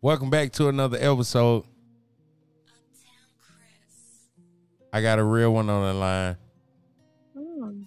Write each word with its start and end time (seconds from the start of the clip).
Welcome 0.00 0.30
back 0.30 0.52
to 0.52 0.68
another 0.68 0.96
episode. 1.00 1.64
I 4.92 5.02
got 5.02 5.18
a 5.18 5.24
real 5.24 5.52
one 5.52 5.68
on 5.68 5.88
the 5.88 5.94
line. 5.94 6.36
Hmm. 7.36 7.82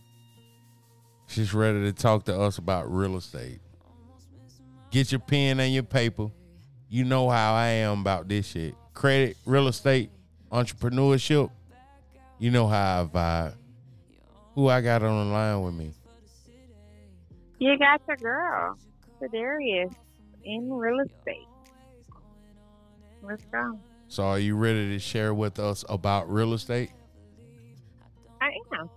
She's 1.28 1.54
ready 1.54 1.80
to 1.84 1.94
talk 1.94 2.26
to 2.26 2.38
us 2.38 2.58
about 2.58 2.92
real 2.92 3.16
estate. 3.16 3.62
Get 4.90 5.14
your 5.14 5.22
pen 5.22 5.62
and 5.62 5.74
your 5.74 5.84
paper. 5.84 6.30
You 6.90 7.06
know 7.06 7.30
how 7.30 7.54
I 7.54 7.68
am 7.68 8.02
about 8.02 8.28
this 8.28 8.46
shit. 8.46 8.76
Credit, 8.94 9.38
real 9.46 9.70
estate, 9.70 10.12
entrepreneurship. 10.52 11.50
You 12.40 12.52
know 12.52 12.68
how 12.68 13.04
I 13.04 13.06
vibe. 13.06 13.56
Who 14.56 14.68
I 14.68 14.82
got 14.82 15.02
on 15.02 15.28
the 15.30 15.34
line 15.34 15.62
with 15.62 15.76
me? 15.76 15.94
You 17.60 17.78
got 17.80 18.02
your 18.06 18.18
girl, 18.18 18.78
Shadarius, 19.22 19.94
in 20.44 20.74
real 20.74 21.00
estate. 21.00 21.48
Let's 23.22 23.46
go. 23.46 23.80
So 24.08 24.24
are 24.24 24.40
you 24.40 24.56
ready 24.56 24.90
to 24.90 25.00
share 25.00 25.34
with 25.34 25.60
us 25.60 25.86
about 25.88 26.32
real 26.32 26.54
estate? 26.54 26.92
I 28.42 28.50
am. 28.74 28.90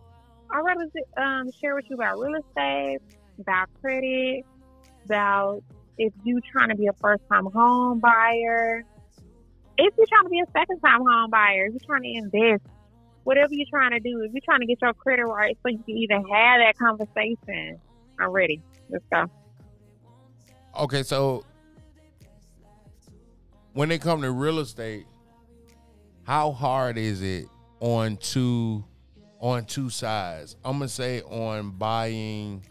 I'd 0.50 0.60
rather 0.60 0.88
um, 1.16 1.50
share 1.60 1.74
with 1.74 1.84
you 1.88 1.96
about 1.96 2.18
real 2.18 2.34
estate, 2.34 2.98
about 3.38 3.68
credit, 3.80 4.44
about 5.04 5.62
if 5.98 6.12
you're 6.24 6.40
trying 6.50 6.70
to 6.70 6.74
be 6.74 6.86
a 6.86 6.92
first 6.94 7.22
time 7.30 7.46
home 7.46 8.00
buyer, 8.00 8.84
if 9.78 9.94
you're 9.96 10.06
trying 10.06 10.24
to 10.24 10.30
be 10.30 10.40
a 10.40 10.50
second 10.52 10.80
time 10.80 11.02
home 11.02 11.30
buyer, 11.30 11.66
if 11.66 11.72
you're 11.72 11.86
trying 11.86 12.02
to 12.02 12.18
invest, 12.18 12.64
whatever 13.24 13.52
you're 13.52 13.66
trying 13.70 13.90
to 13.92 14.00
do, 14.00 14.22
if 14.22 14.32
you're 14.32 14.42
trying 14.44 14.60
to 14.60 14.66
get 14.66 14.78
your 14.80 14.94
credit 14.94 15.26
right 15.26 15.56
so 15.62 15.68
you 15.68 15.78
can 15.78 15.96
even 15.96 16.24
have 16.28 16.60
that 16.60 16.74
conversation, 16.78 17.80
I'm 18.18 18.30
ready. 18.30 18.62
Let's 18.88 19.04
go. 19.12 19.26
Okay, 20.80 21.02
so 21.02 21.44
when 23.74 23.90
it 23.90 24.00
come 24.00 24.22
to 24.22 24.30
real 24.30 24.60
estate, 24.60 25.04
how 26.22 26.52
hard 26.52 26.96
is 26.96 27.20
it 27.22 27.46
on 27.80 28.16
two 28.16 28.84
on 29.40 29.66
two 29.66 29.90
sides? 29.90 30.56
I'm 30.64 30.78
gonna 30.78 30.88
say 30.88 31.20
on 31.22 31.72
buying 31.72 32.62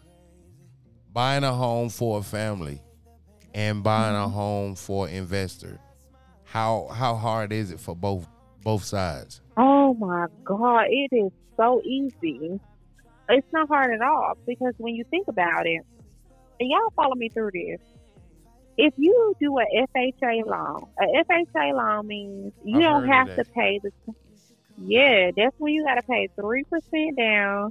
buying 1.12 1.44
a 1.44 1.52
home 1.52 1.90
for 1.90 2.18
a 2.18 2.22
family 2.22 2.82
and 3.54 3.84
buying 3.84 4.16
a 4.16 4.20
mm-hmm. 4.20 4.32
home 4.32 4.74
for 4.74 5.08
investor. 5.08 5.78
How 6.42 6.88
how 6.88 7.14
hard 7.14 7.52
is 7.52 7.70
it 7.70 7.78
for 7.78 7.94
both 7.94 8.26
both 8.62 8.82
sides? 8.82 9.40
Oh 9.56 9.94
my 9.94 10.26
God, 10.42 10.86
it 10.88 11.14
is 11.14 11.30
so 11.56 11.80
easy. 11.84 12.58
It's 13.28 13.46
not 13.52 13.68
hard 13.68 13.92
at 13.92 14.00
all 14.00 14.34
because 14.46 14.74
when 14.78 14.94
you 14.94 15.04
think 15.04 15.28
about 15.28 15.66
it, 15.66 15.82
and 16.60 16.70
y'all 16.70 16.92
follow 16.96 17.14
me 17.14 17.28
through 17.28 17.50
this. 17.52 17.80
If 18.76 18.94
you 18.96 19.34
do 19.40 19.58
a 19.58 19.64
FHA 19.96 20.42
loan, 20.46 20.84
a 21.00 21.04
FHA 21.24 21.72
loan 21.74 22.06
means 22.06 22.52
you 22.64 22.78
I've 22.78 22.82
don't 22.82 23.06
have 23.06 23.28
to 23.38 23.44
pay 23.56 23.80
the. 23.82 23.90
Yeah, 24.76 25.30
that's 25.36 25.54
when 25.58 25.72
you 25.72 25.84
got 25.84 25.96
to 25.96 26.02
pay 26.02 26.28
three 26.40 26.64
percent 26.70 27.16
down 27.18 27.70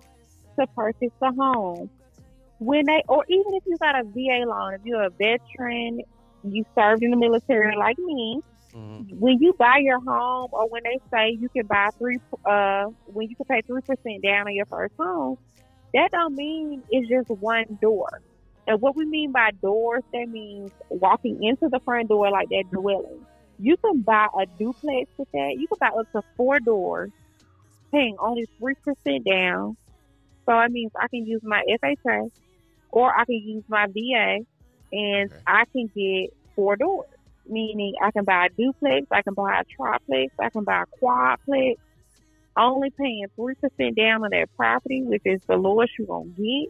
to 0.60 0.68
purchase 0.76 1.12
the 1.22 1.32
home. 1.38 1.90
When 2.60 2.86
they, 2.86 3.02
or 3.08 3.24
even 3.28 3.54
if 3.54 3.64
you 3.66 3.78
got 3.80 3.96
a 4.00 4.04
VA 4.04 4.46
loan, 4.48 4.74
if 4.76 4.82
you're 4.84 5.04
a 5.04 5.10
veteran, 5.10 6.00
you 6.44 6.64
served 6.78 7.04
in 7.04 7.12
the 7.12 7.18
military 7.18 7.76
like 7.78 7.98
me, 8.00 8.42
Mhm. 8.74 9.20
when 9.20 9.38
you 9.40 9.54
buy 9.58 9.78
your 9.80 10.00
home 10.00 10.50
or 10.52 10.70
when 10.70 10.82
they 10.84 11.00
say 11.14 11.32
you 11.40 11.50
can 11.56 11.66
buy 11.68 11.90
three 12.00 12.18
uh 12.46 12.86
when 13.06 13.28
you 13.30 13.36
can 13.36 13.46
pay 13.50 13.62
three 13.68 13.82
percent 13.88 14.24
down 14.24 14.48
on 14.48 14.54
your 14.54 14.66
first 14.68 14.94
home, 15.00 15.36
that 15.94 16.10
don't 16.12 16.36
mean 16.36 16.84
it's 16.90 17.08
just 17.10 17.30
one 17.30 17.66
door. 17.82 18.10
And 18.68 18.82
what 18.82 18.96
we 18.96 19.06
mean 19.06 19.32
by 19.32 19.52
doors, 19.62 20.04
that 20.14 20.28
means 20.30 20.72
walking 20.90 21.44
into 21.44 21.70
the 21.70 21.80
front 21.86 22.10
door 22.10 22.30
like 22.32 22.50
that 22.50 22.66
dwelling. 22.72 23.26
You 23.60 23.76
can 23.78 24.02
buy 24.02 24.28
a 24.40 24.46
duplex 24.58 25.10
with 25.18 25.28
that. 25.34 25.56
You 25.58 25.68
can 25.68 25.78
buy 25.80 25.90
up 26.00 26.08
to 26.16 26.22
four 26.38 26.60
doors, 26.60 27.12
paying 27.92 28.16
only 28.20 28.48
three 28.60 28.76
percent 28.84 29.26
down. 29.26 29.78
So 30.48 30.60
it 30.60 30.72
means 30.72 30.92
I 31.00 31.08
can 31.10 31.26
use 31.26 31.42
my 31.44 31.62
FHA 31.84 32.30
or 32.92 33.14
I 33.14 33.26
can 33.26 33.36
use 33.36 33.64
my 33.68 33.88
VA 33.88 34.40
and 34.92 35.32
Okay. 35.32 35.42
I 35.48 35.64
can 35.74 35.90
get 35.96 36.32
four 36.56 36.76
doors 36.76 37.08
meaning 37.48 37.94
I 38.02 38.12
can 38.12 38.24
buy 38.26 38.48
a 38.48 38.50
duplex, 38.50 39.08
I 39.12 39.22
can 39.22 39.34
buy 39.34 39.60
a 39.62 39.64
triplex, 39.76 40.34
I 40.40 40.50
can 40.50 40.64
buy 40.64 40.84
a 40.84 41.06
quadplex, 41.06 41.76
only 42.58 42.92
paying 42.92 43.26
three 43.36 43.56
percent 43.56 43.96
down 43.98 44.24
on 44.24 44.30
that 44.32 44.50
property, 44.58 45.04
which 45.04 45.24
is 45.26 45.42
the 45.48 45.56
lowest 45.58 45.94
you're 45.98 46.08
gonna 46.08 46.30
get. 46.30 46.70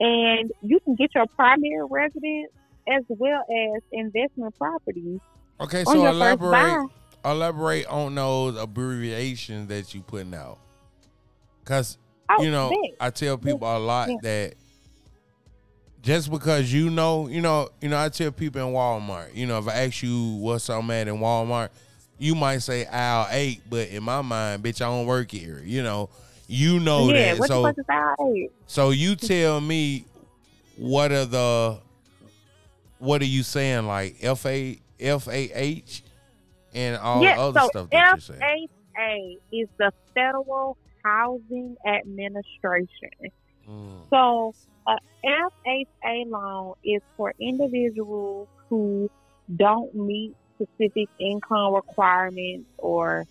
And 0.00 0.50
you 0.62 0.78
can 0.84 0.94
get 0.94 1.10
your 1.14 1.26
primary 1.36 1.84
residence 1.90 2.52
as 2.88 3.04
well 3.08 3.40
as 3.42 3.82
investment 3.92 4.54
properties 4.56 5.20
Okay, 5.60 5.84
so 5.84 5.94
your 5.94 6.12
first 6.12 6.18
buy. 6.20 6.34
elaborate 6.36 6.90
elaborate 7.24 7.86
on 7.86 8.14
those 8.14 8.56
abbreviations 8.56 9.68
that 9.68 9.92
you 9.92 10.00
putting 10.02 10.34
out. 10.34 10.58
Cause 11.64 11.98
Oh, 12.30 12.42
you 12.42 12.50
know, 12.50 12.70
bet. 12.70 12.78
I 13.00 13.10
tell 13.10 13.36
people 13.38 13.66
a 13.76 13.78
lot 13.78 14.08
Yeah. 14.08 14.16
that 14.22 14.54
just 16.02 16.30
because 16.30 16.72
you 16.72 16.90
know, 16.90 17.26
you 17.28 17.40
know, 17.40 17.70
you 17.80 17.88
know, 17.88 17.98
I 17.98 18.08
tell 18.08 18.30
people 18.30 18.66
in 18.66 18.72
Walmart, 18.72 19.34
you 19.34 19.46
know, 19.46 19.58
if 19.58 19.68
I 19.68 19.84
ask 19.84 20.02
you 20.02 20.34
what's 20.36 20.68
I'm 20.70 20.90
at 20.90 21.08
in 21.08 21.16
Walmart, 21.16 21.70
you 22.18 22.34
might 22.34 22.58
say 22.58 22.84
aisle 22.86 23.26
eight, 23.30 23.62
but 23.68 23.88
in 23.88 24.02
my 24.02 24.22
mind, 24.22 24.62
bitch, 24.62 24.80
I 24.80 24.86
don't 24.86 25.06
work 25.06 25.30
here. 25.30 25.60
You 25.64 25.82
know, 25.82 26.08
you 26.48 26.80
know 26.80 27.08
yeah, 27.10 27.34
that. 27.34 27.38
what 27.40 27.48
So 27.48 27.62
the 27.62 27.68
fuck 27.68 27.78
is 27.78 27.86
that? 27.86 28.48
so 28.66 28.90
you 28.90 29.14
tell 29.14 29.60
me 29.60 30.04
what 30.76 31.12
are 31.12 31.24
the 31.26 31.78
what 32.98 33.22
are 33.22 33.26
you 33.26 33.42
saying 33.44 33.86
like 33.86 34.16
F 34.22 34.44
A 34.46 34.78
F 34.98 35.28
A 35.28 35.50
H 35.54 36.02
and 36.74 36.96
all 36.96 37.22
yeah, 37.22 37.36
the 37.36 37.40
other 37.42 37.60
so 37.60 37.68
stuff 37.68 37.90
that 37.90 38.08
you're 38.12 38.20
saying. 38.20 38.68
FHA 38.96 39.38
is 39.52 39.68
the 39.78 39.92
Federal 40.14 40.76
Housing 41.04 41.76
Administration. 41.86 43.10
Mm, 43.68 44.00
So, 44.10 44.54
a 44.86 44.96
FHA 45.24 46.26
loan 46.30 46.74
is 46.84 47.00
for 47.16 47.32
individuals 47.38 48.48
who 48.68 49.10
don't 49.54 49.94
meet 49.94 50.34
specific 50.54 51.08
income 51.20 51.74
requirements, 51.74 52.68
or 52.78 53.26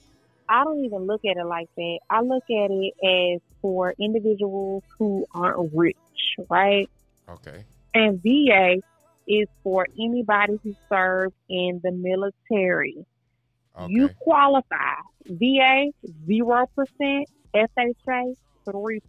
I 0.50 0.64
don't 0.64 0.84
even 0.86 1.06
look 1.08 1.26
at 1.26 1.38
it 1.38 1.46
like 1.46 1.70
that. 1.76 2.00
I 2.10 2.22
look 2.22 2.44
at 2.50 2.72
it 2.72 2.94
as 3.36 3.42
for 3.62 3.94
individuals 4.00 4.84
who 4.98 5.26
aren't 5.34 5.74
rich, 5.74 5.96
right? 6.50 6.90
okay. 7.30 7.66
And 7.94 8.22
VA 8.22 8.78
is 9.28 9.48
for 9.64 9.88
anybody 10.00 10.60
who 10.64 10.76
serves 10.90 11.34
in 11.50 11.82
the 11.84 11.92
military. 11.92 13.06
Okay. 13.78 13.94
You 13.94 14.10
qualify. 14.20 14.96
VA, 15.26 15.92
0%. 16.28 17.26
FHA, 17.56 18.36
3%. 18.68 19.00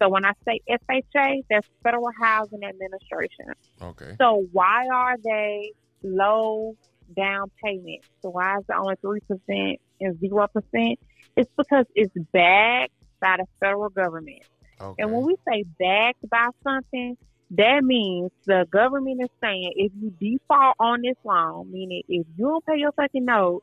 So 0.00 0.08
when 0.08 0.24
I 0.24 0.32
say 0.44 0.60
FHA, 0.68 1.44
that's 1.48 1.66
Federal 1.82 2.10
Housing 2.20 2.64
Administration. 2.64 3.54
okay. 3.80 4.16
So 4.18 4.46
why 4.52 4.88
are 4.92 5.16
they 5.22 5.72
low 6.02 6.76
down 7.16 7.50
payment. 7.62 8.02
So 8.22 8.30
why 8.30 8.58
is 8.58 8.64
it 8.68 8.74
only 8.76 8.94
3% 9.02 9.76
and 10.00 10.16
0%? 10.20 10.96
It's 11.36 11.50
because 11.56 11.86
it's 11.94 12.14
backed 12.32 12.92
by 13.20 13.36
the 13.38 13.46
federal 13.60 13.90
government. 13.90 14.42
Okay. 14.80 14.96
And 14.98 15.10
when 15.12 15.24
we 15.24 15.36
say 15.48 15.64
backed 15.78 16.28
by 16.30 16.48
something, 16.62 17.16
that 17.50 17.82
means 17.84 18.30
the 18.46 18.66
government 18.70 19.20
is 19.22 19.28
saying 19.42 19.72
if 19.76 19.92
you 20.00 20.10
default 20.20 20.74
on 20.78 21.00
this 21.02 21.16
loan, 21.24 21.70
meaning 21.70 22.02
if 22.08 22.26
you 22.36 22.46
don't 22.46 22.64
pay 22.66 22.78
your 22.78 22.92
fucking 22.92 23.24
note, 23.24 23.62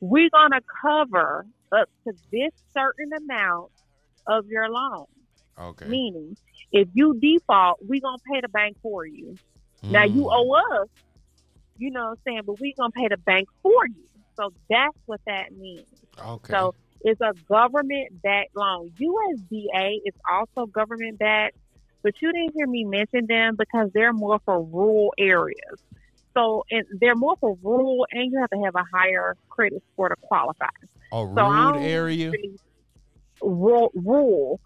we're 0.00 0.30
gonna 0.30 0.60
cover 0.82 1.46
up 1.72 1.88
to 2.06 2.12
this 2.32 2.50
certain 2.72 3.10
amount 3.12 3.70
of 4.26 4.46
your 4.48 4.68
loan. 4.68 5.06
okay. 5.58 5.86
Meaning, 5.86 6.36
if 6.72 6.88
you 6.94 7.18
default, 7.20 7.78
we're 7.80 8.00
gonna 8.00 8.18
pay 8.32 8.40
the 8.40 8.48
bank 8.48 8.76
for 8.82 9.06
you. 9.06 9.38
Now 9.88 10.04
you 10.04 10.24
Mm, 10.24 10.32
owe 10.32 10.52
us, 10.82 10.88
you 11.78 11.90
know 11.90 12.04
what 12.04 12.10
I'm 12.10 12.16
saying, 12.26 12.42
but 12.46 12.60
we're 12.60 12.72
gonna 12.76 12.90
pay 12.90 13.08
the 13.08 13.16
bank 13.16 13.48
for 13.62 13.86
you. 13.86 14.04
So 14.36 14.52
that's 14.68 14.96
what 15.06 15.20
that 15.26 15.52
means. 15.56 15.86
Okay. 16.18 16.52
So 16.52 16.74
it's 17.02 17.20
a 17.20 17.32
government 17.48 18.20
backed 18.22 18.54
loan. 18.56 18.90
USDA 19.00 20.00
is 20.04 20.14
also 20.30 20.66
government 20.66 21.18
backed, 21.18 21.56
but 22.02 22.14
you 22.20 22.32
didn't 22.32 22.54
hear 22.54 22.66
me 22.66 22.84
mention 22.84 23.26
them 23.26 23.56
because 23.56 23.90
they're 23.94 24.12
more 24.12 24.40
for 24.44 24.62
rural 24.62 25.12
areas. 25.18 25.82
So 26.34 26.64
and 26.70 26.84
they're 27.00 27.16
more 27.16 27.36
for 27.40 27.56
rural, 27.62 28.06
and 28.12 28.30
you 28.30 28.38
have 28.40 28.50
to 28.50 28.58
have 28.64 28.74
a 28.76 28.84
higher 28.92 29.36
credit 29.48 29.82
score 29.92 30.08
to 30.08 30.16
qualify. 30.16 30.66
a 30.66 30.88
So 31.10 31.34
don't 31.34 31.78
area. 31.82 32.30
really- 32.30 32.58
rural, 33.42 33.90
rural, 33.94 34.60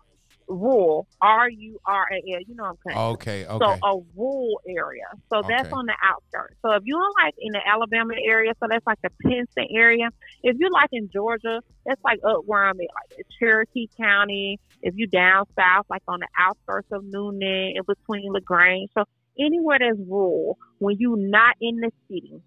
rural, 0.52 1.06
R 1.20 1.48
U 1.50 1.78
R 1.86 2.06
A 2.12 2.16
L. 2.16 2.40
You 2.46 2.54
know 2.56 2.64
what 2.64 2.70
I'm 2.70 2.76
saying? 2.86 3.04
Okay. 3.14 3.46
So 3.60 3.66
Okay. 3.66 3.80
a 3.82 3.94
rural 4.16 4.60
area. 4.68 5.06
So 5.32 5.42
that's 5.48 5.68
Okay. 5.68 5.70
on 5.72 5.86
the 5.86 5.94
outskirts. 6.02 6.56
So 6.62 6.72
if 6.72 6.82
you're 6.84 7.00
like 7.24 7.34
in 7.38 7.52
the 7.52 7.60
Alabama 7.66 8.14
area, 8.26 8.52
so 8.60 8.66
that's 8.70 8.86
like 8.86 8.98
the 9.02 9.10
Pinson 9.22 9.68
area. 9.74 10.08
If 10.42 10.56
you're 10.58 10.70
like 10.72 10.88
in 10.92 11.10
Georgia, 11.12 11.60
that's 11.86 12.00
like 12.04 12.18
up 12.26 12.42
where 12.46 12.64
I'm 12.64 12.76
at, 12.80 12.88
like 13.18 13.26
Cherokee 13.38 13.88
County. 14.00 14.58
If 14.82 14.94
you 14.96 15.06
down 15.06 15.44
south, 15.58 15.86
like 15.90 16.02
on 16.08 16.20
the 16.20 16.28
outskirts 16.38 16.88
of 16.92 17.02
Newnan, 17.04 17.72
in 17.76 17.82
between 17.86 18.32
Lagrange. 18.32 18.90
So 18.96 19.04
anywhere 19.38 19.78
that's 19.80 19.98
rural, 20.08 20.58
when 20.78 20.96
you're 20.98 21.16
not 21.16 21.54
in 21.60 21.76
the 21.76 21.90
city, 22.10 22.42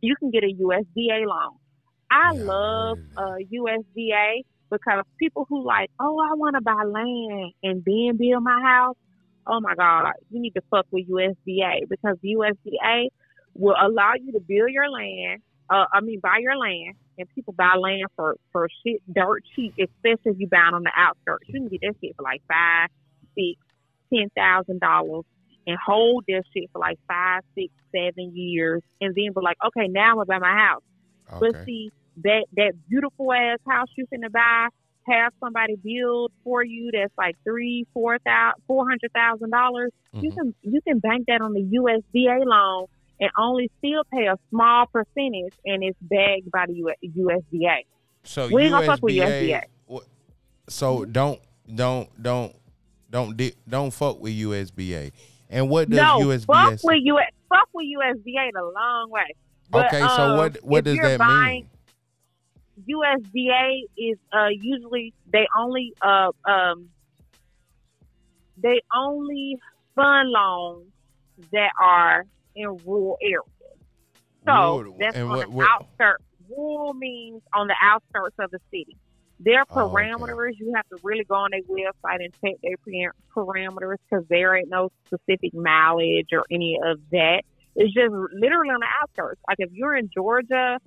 you 0.00 0.16
can 0.18 0.30
get 0.30 0.44
a 0.44 0.52
USDA 0.52 1.26
loan. 1.26 1.56
I 2.10 2.32
Yeah, 2.34 2.42
love 2.44 2.98
uh, 3.16 3.36
USDA 3.52 4.42
because 4.70 5.04
people 5.18 5.46
who 5.48 5.64
like, 5.66 5.90
oh, 6.00 6.18
I 6.20 6.34
want 6.34 6.56
to 6.56 6.62
buy 6.62 6.82
land 6.84 7.52
and 7.62 7.82
then 7.84 8.16
build 8.16 8.42
my 8.42 8.60
house. 8.62 8.96
Oh 9.46 9.60
my 9.60 9.74
God, 9.74 10.12
you 10.30 10.40
need 10.40 10.54
to 10.54 10.62
fuck 10.70 10.86
with 10.90 11.08
USDA 11.08 11.88
because 11.88 12.16
USDA 12.24 13.08
will 13.54 13.76
allow 13.80 14.12
you 14.20 14.32
to 14.32 14.40
build 14.40 14.70
your 14.70 14.88
land. 14.90 15.40
Uh, 15.68 15.86
I 15.92 16.00
mean, 16.00 16.20
buy 16.20 16.38
your 16.40 16.56
land, 16.56 16.94
and 17.18 17.28
people 17.34 17.54
buy 17.56 17.74
land 17.76 18.04
for 18.16 18.36
for 18.52 18.68
shit 18.84 19.00
dirt 19.12 19.42
cheap, 19.54 19.74
especially 19.78 20.32
if 20.32 20.38
you 20.38 20.48
buy 20.48 20.68
it 20.68 20.74
on 20.74 20.82
the 20.82 20.92
outskirts. 20.96 21.46
You 21.52 21.60
can 21.60 21.68
get 21.68 21.80
that 21.82 21.94
shit 22.02 22.16
for 22.16 22.22
like 22.22 22.42
five, 22.48 22.88
six, 23.36 23.58
ten 24.12 24.28
thousand 24.36 24.80
dollars, 24.80 25.24
and 25.66 25.76
hold 25.84 26.24
that 26.28 26.42
shit 26.54 26.68
for 26.72 26.80
like 26.80 26.98
five, 27.08 27.42
six, 27.56 27.68
seven 27.94 28.36
years, 28.36 28.82
and 29.00 29.14
then 29.14 29.32
be 29.34 29.40
like, 29.42 29.56
okay, 29.66 29.88
now 29.88 30.10
I'm 30.10 30.16
gonna 30.16 30.26
buy 30.26 30.38
my 30.38 30.56
house. 30.56 30.82
But 31.38 31.50
Okay. 31.50 31.64
see 31.64 31.90
that 32.22 32.46
that 32.56 32.72
beautiful 32.88 33.32
ass 33.32 33.58
house 33.68 33.88
you 33.96 34.06
finna 34.12 34.30
buy, 34.30 34.68
have 35.08 35.32
somebody 35.40 35.76
build 35.76 36.32
for 36.44 36.64
you 36.64 36.90
that's 36.92 37.12
like 37.18 37.36
three, 37.44 37.86
four 37.94 38.18
thousand, 38.18 38.62
four 38.66 38.88
hundred 38.88 39.12
thousand 39.12 39.50
dollars. 39.50 39.90
You 40.12 40.30
Mhm. 40.30 40.34
can 40.34 40.54
you 40.62 40.80
can 40.82 40.98
bank 40.98 41.26
that 41.28 41.40
on 41.40 41.52
the 41.52 41.60
USDA 41.62 42.44
loan 42.44 42.86
and 43.20 43.30
only 43.38 43.70
still 43.78 44.02
pay 44.12 44.26
a 44.26 44.36
small 44.50 44.86
percentage, 44.86 45.54
and 45.66 45.82
it's 45.84 45.98
bagged 46.00 46.50
by 46.50 46.66
the 46.66 46.74
U- 46.74 46.94
USDA. 47.02 47.84
So 48.24 48.48
We 48.52 48.62
ain't 48.64 48.72
gonna 48.72 48.86
fuck 48.86 49.02
with 49.02 49.14
USDA. 49.14 49.64
USDA. 49.88 50.00
So 50.68 51.04
don't 51.04 51.40
don't 51.74 52.08
don't 52.22 52.54
don't 53.10 53.36
di- 53.36 53.54
don't 53.68 53.92
fuck 53.92 54.20
with 54.20 54.32
USBA. 54.34 55.12
And 55.48 55.68
what 55.68 55.90
does 55.90 55.98
no, 55.98 56.18
USBA? 56.20 56.46
fuck 56.46 56.84
with 56.84 56.98
US, 57.02 57.30
fuck 57.48 57.68
with 57.72 57.86
USDA 57.86 58.50
the 58.52 58.62
long 58.62 59.10
way. 59.10 59.34
But, 59.68 59.86
okay, 59.86 60.00
so 60.00 60.06
um, 60.06 60.36
what 60.36 60.56
what 60.62 60.84
does 60.84 60.98
that 60.98 61.18
buying, 61.18 61.54
mean? 61.62 61.68
USDA 62.88 63.82
is 63.96 64.18
uh, 64.32 64.48
usually 64.50 65.12
they 65.32 65.46
only 65.56 65.92
uh, 66.02 66.30
um, 66.44 66.88
they 68.56 68.80
only 68.94 69.56
fund 69.94 70.30
loans 70.30 70.86
that 71.52 71.70
are 71.80 72.24
in 72.54 72.68
rural 72.84 73.16
areas. 73.22 73.44
So 74.46 74.94
that's 74.98 75.16
and 75.16 75.24
on 75.24 75.30
what- 75.36 75.46
the 75.46 75.52
what- 75.52 75.68
outskirts. 75.68 76.24
Rural 76.56 76.94
means 76.94 77.42
on 77.54 77.68
the 77.68 77.76
outskirts 77.80 78.34
of 78.40 78.50
the 78.50 78.58
city. 78.72 78.96
Their 79.38 79.62
Oh, 79.70 79.82
okay. 79.84 79.94
parameters, 80.10 80.54
you 80.58 80.72
have 80.74 80.84
to 80.88 80.98
really 81.04 81.22
go 81.22 81.36
on 81.36 81.50
their 81.52 81.62
website 81.62 82.24
and 82.24 82.32
check 82.44 82.56
their 82.84 83.12
parameters 83.32 83.98
because 84.10 84.26
there 84.28 84.56
ain't 84.56 84.68
no 84.68 84.90
specific 85.06 85.54
mileage 85.54 86.26
or 86.32 86.44
any 86.50 86.76
of 86.84 86.98
that. 87.12 87.42
It's 87.76 87.94
just 87.94 88.10
literally 88.10 88.70
on 88.70 88.80
the 88.80 88.86
outskirts. 89.00 89.40
Like 89.46 89.58
if 89.60 89.70
you're 89.72 89.94
in 89.94 90.10
Georgia 90.12 90.80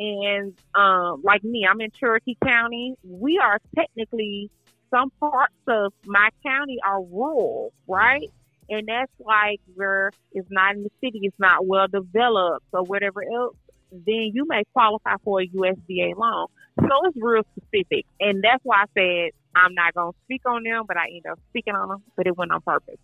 and 0.00 0.54
um, 0.74 1.20
like 1.22 1.44
me, 1.44 1.66
I'm 1.70 1.80
in 1.82 1.90
Cherokee 1.90 2.36
County. 2.42 2.96
We 3.04 3.38
are 3.38 3.58
technically 3.76 4.50
some 4.90 5.10
parts 5.20 5.52
of 5.68 5.92
my 6.06 6.30
county 6.42 6.78
are 6.82 7.02
rural, 7.02 7.74
right? 7.86 8.30
And 8.70 8.88
that's 8.88 9.12
like 9.20 9.60
where 9.74 10.10
it's 10.32 10.48
not 10.50 10.74
in 10.76 10.84
the 10.84 10.90
city, 11.04 11.20
it's 11.24 11.38
not 11.38 11.66
well 11.66 11.86
developed 11.86 12.64
or 12.72 12.82
whatever 12.82 13.22
else. 13.22 13.56
Then 13.92 14.30
you 14.32 14.46
may 14.48 14.62
qualify 14.72 15.16
for 15.22 15.42
a 15.42 15.46
USDA 15.46 16.16
loan. 16.16 16.46
So 16.78 16.88
it's 17.04 17.16
real 17.20 17.42
specific, 17.56 18.06
and 18.20 18.42
that's 18.42 18.64
why 18.64 18.84
I 18.84 18.84
said 18.96 19.30
I'm 19.54 19.74
not 19.74 19.92
gonna 19.92 20.12
speak 20.24 20.42
on 20.46 20.62
them, 20.62 20.84
but 20.88 20.96
I 20.96 21.08
end 21.08 21.26
up 21.30 21.38
speaking 21.50 21.74
on 21.74 21.88
them, 21.88 22.02
but 22.16 22.26
it 22.26 22.38
went 22.38 22.52
on 22.52 22.62
purpose. 22.62 22.96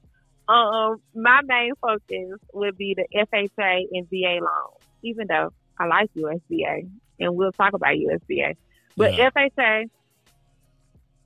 Um, 0.48 1.02
my 1.14 1.40
main 1.44 1.72
focus 1.82 2.38
would 2.54 2.78
be 2.78 2.96
the 2.96 3.06
FHA 3.14 3.86
and 3.92 4.08
VA 4.08 4.38
loans, 4.40 4.80
even 5.02 5.26
though 5.28 5.52
I 5.78 5.86
like 5.86 6.10
USDA, 6.14 6.88
and 7.20 7.36
we'll 7.36 7.52
talk 7.52 7.72
about 7.74 7.94
USDA. 7.94 8.54
But 8.96 9.14
Yeah. 9.14 9.30
FHA 9.30 9.84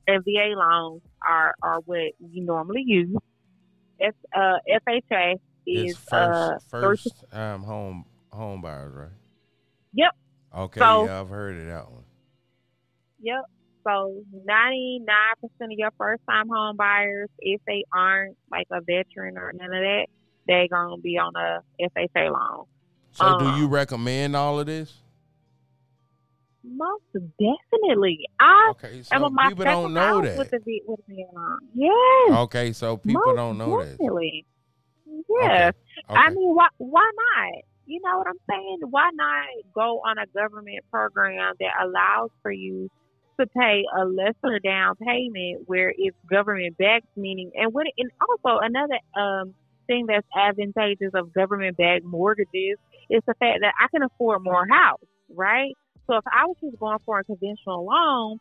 and 0.09 0.25
VA 0.25 0.55
loans 0.57 1.03
are 1.27 1.55
are 1.63 1.81
what 1.81 2.13
we 2.21 2.41
normally 2.41 2.83
use. 2.85 3.17
F, 4.01 4.15
uh, 4.35 4.59
FHA 4.69 5.35
is 5.67 5.91
It's 5.93 5.99
first 5.99 6.13
uh, 6.13 6.59
first 6.69 7.25
um 7.33 7.63
home 7.63 8.05
home 8.33 8.63
buyers, 8.63 8.95
right? 8.95 9.11
Yep. 9.95 10.11
Okay, 10.57 10.81
So- 10.81 11.05
yeah, 11.07 11.21
I've 11.21 11.29
heard 11.29 11.59
of 11.59 11.67
that 11.67 11.91
one. 11.91 12.05
Yep. 13.21 13.45
So 13.87 14.25
ninety 14.45 15.01
nine 15.05 15.35
percent 15.41 15.73
of 15.73 15.79
your 15.79 15.91
first 15.97 16.23
time 16.29 16.49
home 16.49 16.77
buyers, 16.77 17.29
if 17.39 17.61
they 17.67 17.85
aren't 17.95 18.37
like 18.51 18.67
a 18.71 18.81
veteran 18.81 19.39
or 19.39 19.53
none 19.53 19.73
of 19.73 19.83
that, 19.83 20.07
they're 20.47 20.69
gonna 20.69 20.99
be 20.99 21.19
on 21.19 21.33
a 21.37 21.61
FHA 21.81 22.31
loan. 22.31 22.67
So 23.13 23.39
do 23.39 23.45
you 23.59 23.65
Um, 23.67 23.71
recommend 23.71 24.37
all 24.37 24.61
of 24.61 24.67
this? 24.67 24.97
Most 26.63 27.03
definitely. 27.39 28.27
I 28.39 28.69
Okay, 28.73 29.03
so 29.03 29.31
my 29.31 29.49
people 29.49 29.65
don't 29.65 29.95
know 29.95 30.21
that. 30.21 30.37
with 30.39 30.51
the 30.51 30.83
with 30.87 31.01
the. 31.09 31.25
Yes. 31.75 32.39
Okay, 32.41 32.73
so 32.73 32.97
people 32.99 33.23
most 33.27 33.37
don't 33.37 33.59
know 33.59 33.81
that. 33.81 33.93
definitely. 33.93 34.45
Yes. 35.29 35.75
Okay. 36.09 36.21
I 36.21 36.31
mean, 36.31 36.55
why 36.55 36.69
why 36.79 37.11
not? 37.17 37.63
You 37.87 38.01
know 38.05 38.19
what 38.19 38.29
I'm 38.29 38.39
saying? 38.49 38.79
Why 38.91 39.11
not 39.15 39.47
go 39.75 40.01
on 40.01 40.19
a 40.19 40.27
government 40.27 40.85
program 40.91 41.55
that 41.59 41.73
allows 41.83 42.31
for 42.43 42.53
you 42.53 42.89
to 43.41 43.47
pay 43.47 43.83
a 43.99 44.05
lesser 44.05 44.59
down 44.63 44.95
payment 44.97 45.63
where 45.67 45.93
it's 45.97 46.17
government 46.31 46.77
backed, 46.77 47.07
meaning 47.17 47.51
and 47.55 47.73
what 47.73 47.87
and 47.97 48.11
also 48.21 48.59
another 48.61 48.99
um 49.17 49.55
thing 49.87 50.07
that's 50.07 50.27
advantageous 50.37 51.11
of 51.15 51.33
government 51.33 51.77
backed 51.79 52.05
mortgages 52.05 52.77
is 53.11 53.23
the 53.27 53.35
fact 53.35 53.61
that 53.61 53.75
I 53.81 53.89
can 53.91 54.03
afford 54.03 54.43
more 54.43 54.67
house, 54.67 55.01
right? 55.35 55.73
So 56.07 56.17
if 56.17 56.25
I 56.27 56.47
was 56.47 56.57
just 56.61 56.79
going 56.79 56.99
for 57.05 57.19
a 57.19 57.25
conventional 57.25 57.85
loan, 57.85 58.39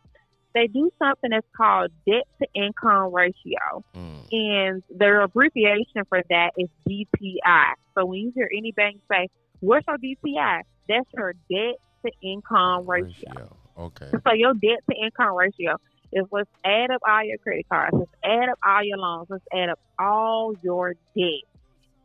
they 0.56 0.68
do 0.68 0.90
something 0.98 1.30
that's 1.32 1.46
called 1.56 1.92
debt 2.08 2.24
to 2.42 2.48
income 2.56 3.14
ratio. 3.14 3.84
Mm. 3.96 4.28
And 4.32 4.84
their 4.90 5.22
abbreviation 5.22 6.06
for 6.08 6.24
that 6.30 6.52
is 6.58 6.70
DTI. 6.88 7.74
So 7.96 8.06
when 8.06 8.20
you 8.20 8.32
hear 8.34 8.50
any 8.56 8.72
bank 8.72 9.02
say, 9.12 9.28
What's 9.60 9.86
your 9.88 9.98
DTI? 9.98 10.62
That's 10.88 11.08
your 11.14 11.34
debt 11.50 11.76
to 12.06 12.12
income 12.22 12.90
ratio. 12.90 13.32
Ratio. 13.36 13.58
Okay. 13.78 14.10
So 14.12 14.34
your 14.34 14.54
debt 14.54 14.80
to 14.90 14.96
income 14.96 15.36
ratio 15.36 15.76
is 16.12 16.26
let's 16.32 16.50
add 16.66 16.92
up 16.92 17.02
all 17.08 17.24
your 17.24 17.38
credit 17.38 17.66
cards, 17.70 17.96
let's 17.98 18.12
add 18.24 18.50
up 18.50 18.58
all 18.66 18.84
your 18.84 18.98
loans, 18.98 19.28
let's 19.30 19.44
add 19.54 19.70
up 19.70 19.80
all 20.00 20.54
your 20.64 20.94
debt. 21.16 21.44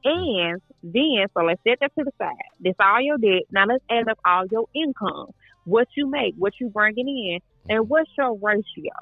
And 0.04 0.60
then, 0.82 1.26
so 1.34 1.44
let's 1.44 1.60
set 1.66 1.78
that 1.80 1.92
to 1.98 2.04
the 2.04 2.12
side. 2.18 2.34
That's 2.60 2.76
all 2.78 3.00
your 3.00 3.16
debt. 3.18 3.44
Now 3.50 3.64
let's 3.66 3.84
add 3.90 4.08
up 4.08 4.18
all 4.24 4.44
your 4.50 4.66
income, 4.74 5.31
what 5.64 5.88
you 5.96 6.10
make, 6.10 6.34
what 6.36 6.52
you 6.60 6.69
bringing 6.69 7.08
in, 7.08 7.40
and 7.74 7.88
what's 7.88 8.10
your 8.19 8.38
ratio. 8.38 8.93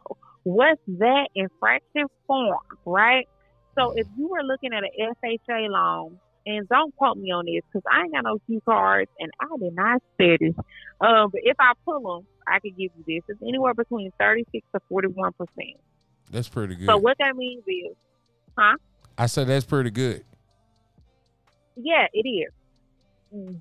What's 0.44 0.80
that 0.86 1.28
in 1.34 1.48
fraction 1.58 2.06
form, 2.26 2.58
right? 2.84 3.28
So 3.76 3.92
if 3.96 4.06
you 4.16 4.28
were 4.28 4.42
looking 4.42 4.72
at 4.72 4.82
an 4.84 5.14
FHA 5.24 5.68
loan, 5.68 6.18
and 6.44 6.68
don't 6.68 6.94
quote 6.96 7.16
me 7.16 7.30
on 7.30 7.46
this 7.46 7.62
because 7.72 7.84
I 7.90 8.02
ain't 8.02 8.12
got 8.12 8.24
no 8.24 8.38
key 8.46 8.60
cards 8.64 9.10
and 9.18 9.30
I 9.40 9.46
did 9.60 9.74
not 9.74 10.02
say 10.18 10.36
this. 10.40 10.54
Um, 11.00 11.30
but 11.30 11.40
if 11.44 11.56
I 11.58 11.72
pull 11.84 12.00
them, 12.00 12.26
I 12.46 12.58
could 12.58 12.76
give 12.76 12.90
you 12.96 13.04
this. 13.06 13.22
It's 13.28 13.42
anywhere 13.42 13.74
between 13.74 14.10
36 14.18 14.66
to 14.74 14.80
41 14.88 15.32
percent. 15.34 15.80
That's 16.30 16.48
pretty 16.48 16.74
good. 16.74 16.86
So 16.86 16.96
what 16.96 17.16
that 17.18 17.36
means 17.36 17.62
is, 17.66 17.94
huh? 18.58 18.76
I 19.16 19.26
said 19.26 19.46
that's 19.46 19.64
pretty 19.64 19.90
good. 19.90 20.24
Yeah, 21.76 22.06
it 22.12 22.28
is. 22.28 22.52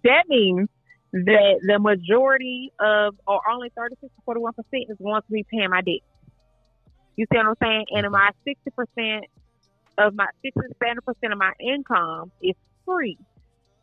That 0.03 0.25
means 0.27 0.70
that 1.13 1.60
the 1.65 1.80
majority 1.80 2.72
of, 2.80 3.15
or 3.27 3.41
only 3.50 3.72
36 3.75 4.01
to 4.01 4.22
41 4.25 4.53
percent, 4.53 4.86
is 4.89 4.98
going 5.01 5.22
to 5.22 5.32
be 5.32 5.46
paying 5.50 5.70
my 5.70 5.82
debt. 5.82 6.01
You 7.15 7.25
see 7.32 7.38
what 7.38 7.48
I'm 7.48 7.56
saying? 7.62 7.86
And 7.91 8.10
my 8.12 8.32
60 8.46 8.72
percent 8.72 9.25
of 9.98 10.15
my 10.15 10.27
60 10.44 10.60
to 10.60 10.75
70 10.82 11.01
percent 11.06 11.34
of 11.34 11.39
my 11.39 11.51
income 11.60 12.32
is 12.41 12.56
free. 12.86 13.18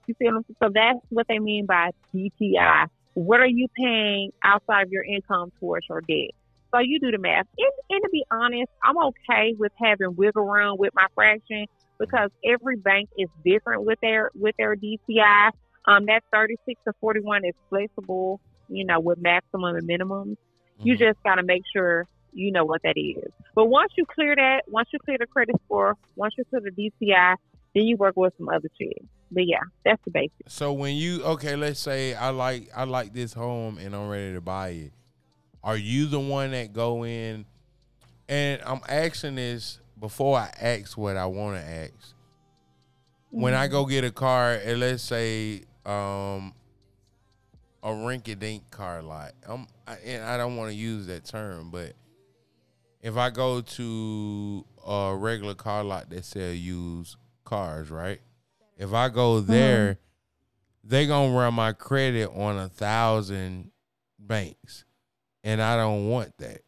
You 0.07 0.15
see 0.19 0.25
what 0.25 0.37
I'm 0.37 0.45
saying? 0.45 0.57
So 0.63 0.71
that's 0.75 0.99
what 1.11 1.27
they 1.29 1.39
mean 1.39 1.67
by 1.67 1.91
DTI. 2.15 2.87
What 3.15 3.41
are 3.41 3.47
you 3.47 3.69
paying 3.77 4.33
outside 4.43 4.83
of 4.83 4.93
your 4.93 5.05
income 5.05 5.53
towards 5.61 5.87
your 5.89 6.01
debt? 6.01 6.31
So 6.71 6.81
you 6.81 7.01
do 7.01 7.11
the 7.11 7.19
math. 7.19 7.47
And, 7.59 7.73
and 7.91 8.03
to 8.03 8.09
be 8.11 8.25
honest, 8.31 8.71
I'm 8.83 8.99
okay 8.99 9.55
with 9.59 9.73
having 9.83 10.17
wiggle 10.17 10.45
room 10.45 10.77
with 10.79 10.95
my 10.95 11.07
fraction 11.15 11.67
because 11.99 12.31
every 12.45 12.77
bank 12.77 13.09
is 13.17 13.29
different 13.45 13.85
with 13.85 13.99
their 14.01 14.31
with 14.35 14.55
their 14.59 14.77
DTI. 14.77 15.51
Um, 15.87 16.07
that 16.07 16.23
36 16.33 16.81
to 16.87 16.93
41 17.01 17.45
is 17.45 17.55
flexible, 17.71 18.41
you 18.69 18.85
know, 18.85 19.01
with 19.01 19.19
maximum 19.21 19.77
and 19.77 19.89
minimums. 19.89 20.37
You 20.83 20.95
Mhm. 20.95 20.99
just 20.99 21.23
got 21.25 21.37
to 21.37 21.43
make 21.43 21.63
sure 21.75 22.07
you 22.33 22.53
know 22.53 22.65
what 22.65 22.83
that 22.83 22.97
is. 22.97 23.33
But 23.55 23.67
once 23.67 23.93
you 23.97 24.05
clear 24.07 24.37
that, 24.37 24.63
once 24.69 24.89
you 24.93 24.99
clear 25.05 25.17
the 25.19 25.27
credit 25.27 25.57
score, 25.65 25.95
once 26.15 26.35
you 26.37 26.45
clear 26.51 26.61
the 26.63 26.71
DTI, 26.71 27.37
then 27.75 27.85
you 27.85 27.97
work 27.97 28.15
with 28.17 28.35
some 28.37 28.49
other 28.49 28.69
shit. 28.79 28.99
But 29.31 29.47
yeah, 29.47 29.61
that's 29.85 30.03
the 30.05 30.11
basics. 30.11 30.55
So 30.55 30.73
when 30.73 30.97
you 30.97 31.23
okay, 31.25 31.57
let's 31.57 31.81
say 31.81 32.15
I 32.15 32.31
like 32.31 32.71
I 32.75 32.85
like 32.85 33.13
this 33.13 33.33
home 33.33 33.79
and 33.79 33.95
I'm 33.95 34.09
ready 34.09 34.35
to 34.35 34.41
buy 34.41 34.69
it. 34.71 34.93
Are 35.63 35.77
you 35.77 36.07
the 36.07 36.21
one 36.21 36.53
that 36.53 36.73
go 36.73 37.05
in? 37.05 37.45
And 38.29 38.61
I'm 38.65 38.81
asking 38.89 39.37
this 39.37 39.81
before 40.01 40.39
I 40.39 40.51
ask 40.61 40.97
what 40.97 41.17
I 41.17 41.27
want 41.27 41.57
to 41.57 41.69
ask. 41.69 42.15
When 43.31 43.53
I 43.53 43.67
go 43.69 43.85
get 43.85 44.05
a 44.05 44.11
car, 44.11 44.55
and 44.55 44.81
let's 44.81 45.03
say 45.03 45.63
um, 45.85 46.55
a 47.83 47.89
rinky 47.89 48.39
dink 48.39 48.71
car 48.71 49.03
lot. 49.03 49.33
I'm, 49.47 49.67
I, 49.87 49.97
and 50.05 50.25
I 50.25 50.37
don't 50.37 50.57
want 50.57 50.71
to 50.71 50.77
use 50.77 51.07
that 51.07 51.25
term, 51.25 51.71
but 51.71 51.93
if 53.03 53.17
I 53.17 53.31
go 53.31 53.61
to 53.61 54.65
a 54.87 55.15
regular 55.17 55.55
car 55.55 55.85
lot 55.85 56.11
that 56.11 56.25
sell 56.25 56.51
used 56.51 57.17
cars, 57.45 57.91
right? 57.91 58.21
If 58.77 58.93
I 58.93 59.09
go 59.09 59.41
there, 59.41 59.99
they 60.85 61.07
gonna 61.07 61.37
run 61.37 61.55
my 61.55 61.73
credit 61.73 62.31
on 62.35 62.59
a 62.59 62.69
thousand 62.69 63.71
banks, 64.19 64.85
and 65.45 65.61
I 65.61 65.77
don't 65.77 66.09
want 66.09 66.37
that. 66.39 66.61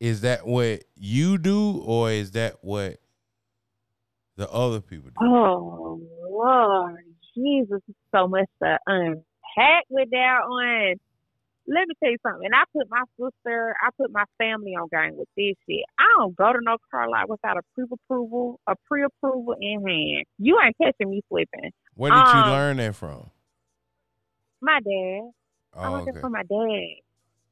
Is 0.00 0.20
that 0.20 0.46
what 0.46 0.84
you 0.94 1.38
do, 1.38 1.82
or 1.84 2.10
is 2.10 2.32
that 2.32 2.56
what 2.62 2.98
the 4.36 4.48
other 4.50 4.80
people 4.80 5.10
do? 5.10 5.26
Oh 5.26 6.00
Lord, 6.30 7.04
Jesus, 7.36 7.80
so 8.14 8.28
much 8.28 8.46
to 8.62 8.78
unpack 8.86 9.84
with 9.90 10.08
that 10.12 10.40
one. 10.46 10.94
Let 11.70 11.86
me 11.86 11.94
tell 12.02 12.12
you 12.12 12.18
something. 12.22 12.46
And 12.46 12.54
I 12.54 12.62
put 12.72 12.88
my 12.88 13.02
sister, 13.18 13.74
I 13.84 13.90
put 13.98 14.10
my 14.12 14.24
family 14.38 14.72
on 14.72 14.88
game 14.90 15.18
with 15.18 15.28
this 15.36 15.54
shit. 15.68 15.84
I 15.98 16.04
don't 16.16 16.34
go 16.34 16.52
to 16.52 16.58
no 16.62 16.76
car 16.90 17.10
lot 17.10 17.28
without 17.28 17.58
a 17.58 17.62
pre-approval, 17.74 18.60
a 18.66 18.74
pre-approval 18.86 19.56
in 19.60 19.86
hand. 19.86 20.24
You 20.38 20.58
ain't 20.64 20.76
catching 20.80 21.10
me 21.10 21.20
slipping. 21.28 21.72
Where 21.94 22.12
did 22.12 22.32
you 22.32 22.38
Um, 22.38 22.50
learn 22.50 22.76
that 22.78 22.94
from? 22.94 23.30
My 24.62 24.80
dad. 24.80 25.30
I 25.76 25.88
Oh, 25.88 25.92
learned 25.92 26.08
okay. 26.08 26.18
it 26.18 26.20
from 26.22 26.32
my 26.32 26.42
dad. 26.44 27.02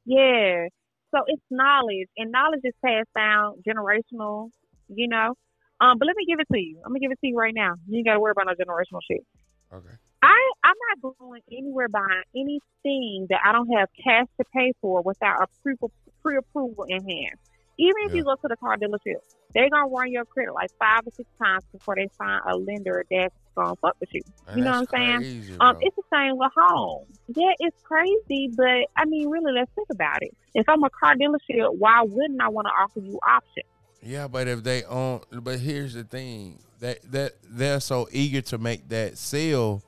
Yeah. 0.05 0.67
So 1.17 1.23
it's 1.27 1.41
knowledge, 1.49 2.09
and 2.17 2.31
knowledge 2.31 2.61
is 2.63 2.73
passed 2.85 3.09
down 3.15 3.63
generational. 3.67 4.51
You 4.87 5.07
know. 5.07 5.33
Um, 5.79 5.97
but 5.99 6.07
let 6.07 6.15
me 6.15 6.25
give 6.27 6.39
it 6.39 6.47
to 6.51 6.59
you. 6.59 6.77
I'm 6.85 6.91
gonna 6.91 6.99
give 6.99 7.11
it 7.11 7.19
to 7.21 7.27
you 7.27 7.37
right 7.37 7.53
now. 7.53 7.73
You 7.87 7.97
ain't 7.97 8.07
gotta 8.07 8.19
worry 8.19 8.31
about 8.31 8.47
no 8.47 8.53
generational 8.53 8.99
shit. 9.09 9.25
Okay. 9.73 9.95
I 10.21 10.51
I'm 10.63 10.75
not 10.89 11.15
going 11.19 11.41
anywhere 11.51 11.87
buying 11.87 12.23
anything 12.35 13.27
that 13.29 13.39
I 13.45 13.51
don't 13.51 13.69
have 13.77 13.89
cash 14.03 14.27
to 14.39 14.45
pay 14.53 14.73
for 14.81 15.01
without 15.01 15.41
a 15.43 15.47
pre 15.61 15.75
pre 16.21 16.37
approval 16.37 16.85
in 16.85 17.03
hand. 17.03 17.35
Even 17.79 17.95
if 18.05 18.13
you 18.13 18.23
go 18.23 18.35
to 18.35 18.47
the 18.47 18.57
car 18.57 18.75
dealership, 18.77 19.21
they're 19.53 19.69
gonna 19.69 19.87
run 19.87 20.11
your 20.11 20.25
credit 20.25 20.53
like 20.53 20.71
five 20.79 21.01
or 21.05 21.11
six 21.15 21.29
times 21.41 21.63
before 21.71 21.95
they 21.95 22.07
find 22.17 22.41
a 22.47 22.55
lender 22.55 23.05
that's 23.09 23.35
gonna 23.57 23.75
fuck 23.81 23.95
with 23.99 24.09
you. 24.13 24.21
You 24.55 24.63
know 24.63 24.71
what 24.71 24.77
I'm 24.79 24.87
saying? 24.93 25.17
crazy, 25.19 25.55
Um, 25.59 25.75
it's 25.81 25.95
the 25.95 26.03
same 26.13 26.37
with 26.37 26.51
home. 26.55 27.05
Yeah, 27.35 27.51
it's 27.59 27.75
crazy, 27.83 28.49
but 28.55 28.87
I 28.95 29.05
mean, 29.05 29.27
really, 29.29 29.51
let's 29.53 29.71
think 29.75 29.87
about 29.91 30.21
it. 30.21 30.31
If 30.53 30.67
I'm 30.69 30.83
a 30.83 30.89
car 30.89 31.15
dealership, 31.15 31.75
why 31.77 32.01
wouldn't 32.03 32.41
I 32.41 32.49
want 32.49 32.67
to 32.67 32.71
offer 32.71 32.99
you 32.99 33.19
options? 33.27 33.65
Yeah, 34.01 34.27
but 34.27 34.47
if 34.47 34.63
they 34.63 34.83
own, 34.83 35.21
but 35.31 35.59
here's 35.59 35.93
the 35.95 36.03
thing 36.03 36.59
that 36.79 36.99
that 37.11 37.33
they're 37.43 37.79
so 37.79 38.07
eager 38.11 38.41
to 38.43 38.57
make 38.57 38.87
that 38.89 39.17
sale, 39.17 39.83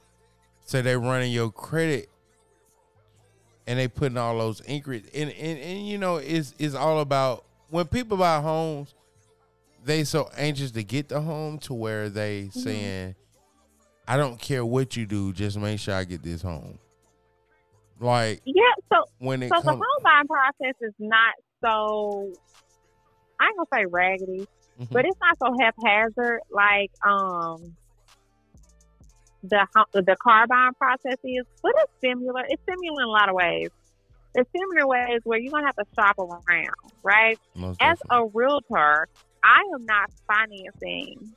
so 0.66 0.82
they're 0.82 1.00
running 1.00 1.32
your 1.32 1.52
credit, 1.52 2.10
and 3.68 3.80
they 3.80 3.88
putting 3.88 4.18
all 4.18 4.38
those 4.38 4.60
increase, 4.62 5.06
and 5.14 5.30
and, 5.32 5.60
and 5.60 5.88
you 5.88 5.98
know 5.98 6.18
it's 6.18 6.54
it's 6.58 6.76
all 6.76 7.00
about 7.00 7.46
when 7.70 7.86
people 7.86 8.18
buy 8.18 8.42
homes, 8.42 8.96
they 9.86 10.04
so 10.04 10.30
anxious 10.38 10.72
to 10.72 10.84
get 10.84 11.10
the 11.10 11.22
home 11.22 11.60
to 11.60 11.74
where 11.74 12.10
they 12.10 12.44
Mm-hmm. 12.46 12.60
saying, 12.60 13.16
I 14.10 14.18
don't 14.18 14.40
care 14.40 14.66
what 14.66 14.98
you 14.98 15.06
do, 15.06 15.32
just 15.34 15.56
make 15.56 15.80
sure 15.80 15.94
I 15.94 16.04
get 16.04 16.24
this 16.24 16.42
home. 16.42 16.80
Like 18.00 18.42
Yeah, 18.44 18.64
so 18.92 19.04
when 19.20 19.44
it 19.44 19.50
so 19.50 19.58
the 19.58 19.62
comes, 19.62 19.80
home 19.80 20.04
buying 20.04 20.28
process 20.28 20.74
is 20.82 20.94
not 20.98 21.36
so. 21.64 22.32
I 23.40 23.46
ain't 23.46 23.56
gonna 23.58 23.84
say 23.84 23.86
raggedy, 23.86 24.48
Mhm. 24.82 24.88
but 24.90 25.06
it's 25.06 25.18
not 25.22 25.38
so 25.38 25.56
haphazard 25.60 26.40
like 26.50 26.90
um 27.06 27.76
the 29.44 29.66
the 29.94 30.16
car 30.24 30.48
buying 30.48 30.74
process 30.74 31.18
is. 31.24 31.46
But 31.62 31.74
it's 31.78 31.94
similar. 32.04 32.44
It's 32.50 32.64
similar 32.68 33.04
in 33.04 33.08
a 33.08 33.12
lot 33.12 33.30
of 33.30 33.36
ways. 33.36 33.70
It's 34.34 34.50
similar 34.58 34.88
ways 34.88 35.22
where 35.24 35.38
you're 35.40 35.52
gonna 35.52 35.68
have 35.68 35.76
to 35.76 35.86
shop 35.96 36.18
around, 36.18 36.74
right? 37.04 37.38
most 37.56 37.78
as 37.80 38.00
definitely. 38.00 38.28
a 38.28 38.32
realtor, 38.34 39.08
I 39.44 39.62
am 39.76 39.86
not 39.86 40.10
financing 40.28 41.36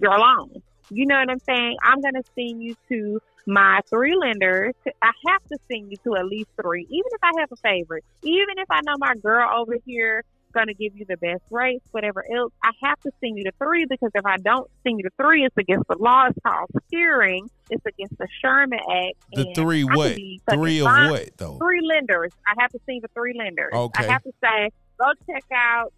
your 0.00 0.18
loan. 0.18 0.62
You 0.90 1.06
know 1.06 1.18
what 1.18 1.30
I'm 1.30 1.40
saying? 1.40 1.76
I'm 1.82 2.00
going 2.00 2.14
to 2.14 2.24
send 2.34 2.62
you 2.62 2.76
to 2.88 3.20
my 3.46 3.80
three 3.88 4.16
lenders. 4.16 4.74
I 5.02 5.10
have 5.26 5.42
to 5.48 5.58
send 5.70 5.90
you 5.90 5.96
to 6.04 6.16
at 6.16 6.26
least 6.26 6.48
three, 6.60 6.82
even 6.82 7.10
if 7.12 7.20
I 7.22 7.32
have 7.40 7.52
a 7.52 7.56
favorite. 7.56 8.04
Even 8.22 8.58
if 8.58 8.70
I 8.70 8.80
know 8.84 8.96
my 8.98 9.14
girl 9.14 9.48
over 9.54 9.76
here 9.86 10.24
going 10.52 10.66
to 10.66 10.74
give 10.74 10.96
you 10.96 11.04
the 11.06 11.16
best 11.16 11.42
rates, 11.50 11.84
whatever 11.90 12.24
else, 12.34 12.52
I 12.62 12.70
have 12.82 12.98
to 13.00 13.10
send 13.20 13.38
you 13.38 13.44
to 13.44 13.52
three 13.58 13.86
because 13.86 14.10
if 14.14 14.24
I 14.24 14.36
don't 14.38 14.68
send 14.82 14.98
you 14.98 15.04
to 15.04 15.10
three, 15.16 15.44
it's 15.44 15.56
against 15.56 15.88
the 15.88 15.96
law. 15.98 16.26
It's 16.26 16.38
called 16.46 16.70
steering. 16.88 17.50
It's 17.70 17.84
against 17.84 18.16
the 18.18 18.28
Sherman 18.40 18.78
Act. 18.78 19.14
the 19.32 19.52
three 19.54 19.84
what? 19.84 20.16
Three 20.50 20.80
of 20.80 20.86
fined 20.86 21.10
what 21.10 21.30
though? 21.36 21.58
three 21.58 21.80
lenders. 21.86 22.32
I 22.46 22.54
have 22.60 22.70
to 22.72 22.80
see 22.86 23.00
the 23.00 23.08
three 23.08 23.34
lenders. 23.38 23.72
Okay. 23.72 24.06
I 24.06 24.12
have 24.12 24.22
to 24.22 24.32
say, 24.42 24.70
go 24.98 25.12
check 25.26 25.44
out 25.52 25.92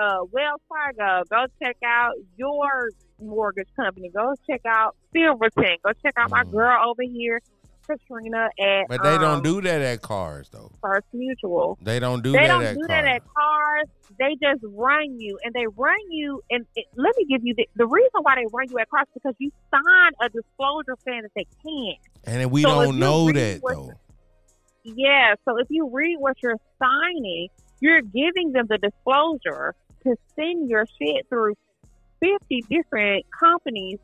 uh, 0.00 0.24
Wells 0.30 0.60
Fargo. 0.68 1.24
Go 1.30 1.46
check 1.62 1.76
out 1.84 2.14
your 2.36 2.90
mortgage 3.22 3.68
company. 3.76 4.10
Go 4.14 4.34
check 4.48 4.60
out 4.66 4.96
Silverton. 5.14 5.76
Go 5.84 5.92
check 6.04 6.14
out 6.16 6.30
my 6.30 6.42
Mm. 6.44 6.52
girl 6.52 6.78
over 6.90 7.02
here, 7.02 7.40
Katrina 7.86 8.48
at 8.60 8.86
But 8.88 9.02
they 9.02 9.14
um, 9.16 9.20
don't 9.20 9.44
do 9.44 9.60
that 9.62 9.80
at 9.80 10.02
cars 10.02 10.48
though. 10.50 10.70
First 10.80 11.06
Mutual. 11.12 11.78
They 11.82 11.98
don't 11.98 12.22
do 12.22 12.32
they 12.32 12.38
that 12.38 12.48
don't 12.48 12.64
at 12.64 12.74
do 12.74 12.80
cars. 12.86 12.88
that 12.88 13.04
at 13.16 13.22
cars. 13.34 13.86
They 14.18 14.36
just 14.42 14.62
run 14.62 15.18
you, 15.18 15.38
and 15.42 15.54
they 15.54 15.66
run 15.74 15.96
you. 16.10 16.42
And 16.50 16.66
it, 16.76 16.84
let 16.96 17.16
me 17.16 17.24
give 17.28 17.40
you 17.44 17.54
the, 17.56 17.66
the 17.76 17.86
reason 17.86 18.20
why 18.22 18.34
they 18.36 18.46
run 18.52 18.66
you 18.70 18.78
at 18.78 18.88
cars 18.90 19.06
because 19.14 19.34
you 19.38 19.50
sign 19.70 20.12
a 20.20 20.28
disclosure 20.28 20.96
saying 21.06 21.22
that 21.22 21.32
they 21.34 21.46
can't. 21.62 21.98
and 22.24 22.50
we 22.50 22.62
So 22.62 22.68
don't 22.68 22.98
know 22.98 23.32
that 23.32 23.60
though. 23.66 23.92
Yeah, 24.84 25.34
so 25.44 25.58
if 25.58 25.68
you 25.70 25.88
read 25.92 26.16
what 26.18 26.36
you're 26.42 26.58
signing, 26.82 27.48
you're 27.80 28.02
giving 28.02 28.52
them 28.52 28.66
the 28.68 28.78
disclosure 28.78 29.74
to 30.02 30.16
send 30.36 30.68
your 30.68 30.86
shit 31.00 31.26
through 31.28 31.54
50 32.22 32.64
different 32.70 33.24
companies 33.38 33.98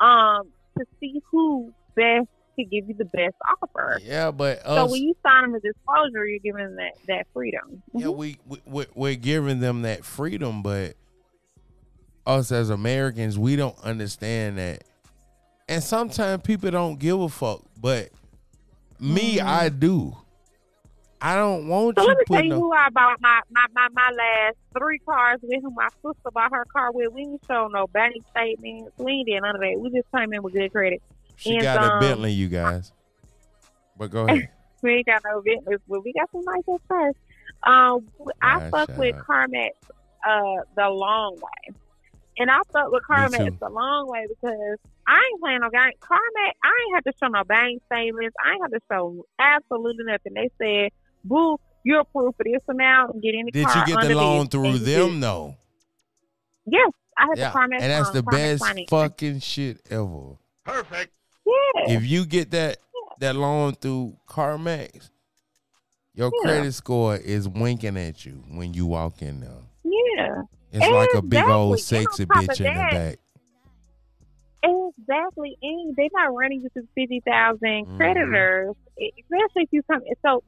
um, 0.00 0.42
to 0.78 0.84
see 1.00 1.20
who 1.30 1.72
best 1.94 2.26
to 2.58 2.64
give 2.64 2.86
you 2.88 2.94
the 2.98 3.04
best 3.06 3.34
offer. 3.62 3.98
Yeah, 4.02 4.30
but 4.30 4.62
So 4.64 4.90
when 4.90 5.02
you 5.02 5.14
sign 5.24 5.42
them 5.42 5.54
a 5.54 5.60
disclosure, 5.60 6.26
you're 6.26 6.38
giving 6.40 6.64
them 6.66 6.76
that, 6.76 6.92
that 7.08 7.26
freedom. 7.32 7.82
yeah, 7.94 8.08
we, 8.08 8.36
we 8.46 8.58
we- 8.66 8.86
we're 8.94 9.14
giving 9.14 9.60
them 9.60 9.82
that 9.82 10.04
freedom, 10.04 10.62
but 10.62 10.94
us 12.26 12.52
as 12.52 12.68
Americans, 12.70 13.38
we 13.38 13.56
don't 13.56 13.78
understand 13.82 14.58
that. 14.58 14.84
And 15.68 15.82
sometimes 15.82 16.42
people 16.42 16.70
don't 16.70 16.98
give 16.98 17.18
a 17.20 17.28
fuck, 17.28 17.62
but 17.80 18.10
me, 19.00 19.38
Mhm. 19.38 19.44
I 19.46 19.68
do. 19.70 20.16
I 21.24 21.36
don't 21.36 21.68
want 21.68 21.96
So 21.96 22.02
you 22.02 22.08
let 22.08 22.18
me 22.18 22.24
tell 22.26 22.44
you 22.44 22.52
a- 22.54 22.58
who 22.58 22.72
I 22.72 22.90
bought 22.90 23.20
my, 23.20 23.40
my, 23.52 23.64
my, 23.72 23.88
my 23.92 24.10
last 24.10 24.56
three 24.76 24.98
cars 24.98 25.38
with, 25.40 25.62
who 25.62 25.70
my 25.70 25.88
sister 26.04 26.30
bought 26.34 26.50
her 26.52 26.64
car 26.64 26.90
with. 26.90 27.12
We 27.12 27.24
didn't 27.24 27.42
show 27.46 27.68
no 27.68 27.86
bank 27.86 28.16
statements. 28.30 28.90
We 28.98 29.12
ain't 29.12 29.28
did 29.28 29.40
none 29.40 29.54
of 29.54 29.60
that. 29.60 29.78
We 29.78 29.90
just 29.90 30.10
came 30.14 30.32
in 30.32 30.42
with 30.42 30.52
good 30.52 30.72
credit. 30.72 31.00
she 31.36 31.54
and, 31.54 31.62
got 31.62 31.84
a 31.84 31.92
um, 31.94 32.00
Bentley, 32.00 32.32
you 32.32 32.48
guys. 32.48 32.92
But 33.96 34.10
go 34.10 34.26
ahead. 34.26 34.48
We 34.82 34.94
ain't 34.94 35.06
got 35.06 35.22
no 35.24 35.40
business, 35.40 35.80
but 35.88 36.02
we 36.02 36.12
got 36.12 36.28
some 36.32 36.42
nice 36.44 36.64
ass 36.68 36.80
cars. 36.88 37.14
Um, 37.62 38.08
I 38.42 38.58
Nice 38.58 38.70
fuck 38.72 38.98
with 38.98 39.14
job. 39.14 39.24
CarMax 39.26 39.70
uh 40.26 40.64
the 40.76 40.88
long 40.88 41.36
way, 41.36 41.74
and 42.36 42.50
I 42.50 42.58
fuck 42.72 42.90
with 42.90 43.04
too. 43.06 43.12
CarMax 43.12 43.60
the 43.60 43.68
long 43.68 44.08
way 44.08 44.26
because 44.28 44.78
I 45.06 45.30
ain't 45.30 45.40
playing 45.40 45.60
no 45.60 45.70
game. 45.70 45.92
CarMax, 46.00 46.52
I 46.64 46.72
ain't 46.86 46.94
have 46.96 47.04
to 47.04 47.12
show 47.20 47.28
no 47.28 47.44
bank 47.44 47.80
statements. 47.86 48.34
I 48.44 48.54
ain't 48.54 48.62
have 48.62 48.72
to 48.72 48.80
show 48.90 49.24
absolutely 49.38 50.04
nothing. 50.04 50.34
They 50.34 50.50
said, 50.60 50.90
"Boo, 51.24 51.58
you're 51.84 52.00
approved 52.00 52.36
for 52.36 52.44
this 52.44 52.62
amount 52.68 53.14
and 53.14 53.22
get 53.22 53.34
any 53.38 53.50
Did 53.50 53.66
car 53.66 53.78
you 53.80 53.86
get 53.86 53.96
under 53.96 54.08
the 54.08 54.14
loan 54.20 54.46
through 54.48 54.78
them 54.78 55.14
did. 55.14 55.22
though? 55.22 55.56
Yes, 56.66 56.90
I 57.18 57.26
had 57.26 57.38
Yeah, 57.38 57.50
the 57.50 57.58
CarMax, 57.58 57.80
and 57.82 57.90
that's 57.90 58.08
um, 58.08 58.14
the 58.14 58.22
best 58.22 58.64
finance. 58.64 58.88
fucking 58.90 59.40
shit 59.40 59.80
ever. 59.90 60.36
Perfect. 60.64 61.12
Yeah, 61.44 61.94
if 61.96 62.04
you 62.06 62.24
get 62.24 62.50
that 62.52 62.78
that 63.18 63.34
loan 63.36 63.74
through 63.74 64.16
CarMax, 64.28 65.10
your 66.14 66.30
Yeah. 66.44 66.50
credit 66.50 66.72
score 66.72 67.16
is 67.16 67.48
winking 67.48 67.96
at 67.96 68.24
you 68.24 68.42
when 68.48 68.74
you 68.74 68.86
walk 68.86 69.22
in 69.22 69.40
there. 69.40 69.62
yeah. 69.84 70.42
It's 70.74 70.90
like 70.90 71.10
a 71.14 71.20
big 71.22 71.44
old 71.44 71.74
Exactly. 71.78 71.98
And 71.98 72.06
on 72.06 72.12
sexy 72.14 72.26
top 72.26 72.36
bitch 72.44 72.60
in 72.60 72.74
the 72.74 72.80
back. 72.80 73.18
Exactly, 74.64 75.58
and 75.60 75.96
they're 75.96 76.08
not 76.14 76.32
running 76.34 76.60
you 76.60 76.68
through 76.72 76.86
fifty 76.94 77.20
thousand 77.26 77.86
Mhm. 77.86 77.96
creditors, 77.96 78.74
especially 78.96 79.62
if 79.64 79.68
you 79.72 79.82
come. 79.82 80.00
So 80.24 80.42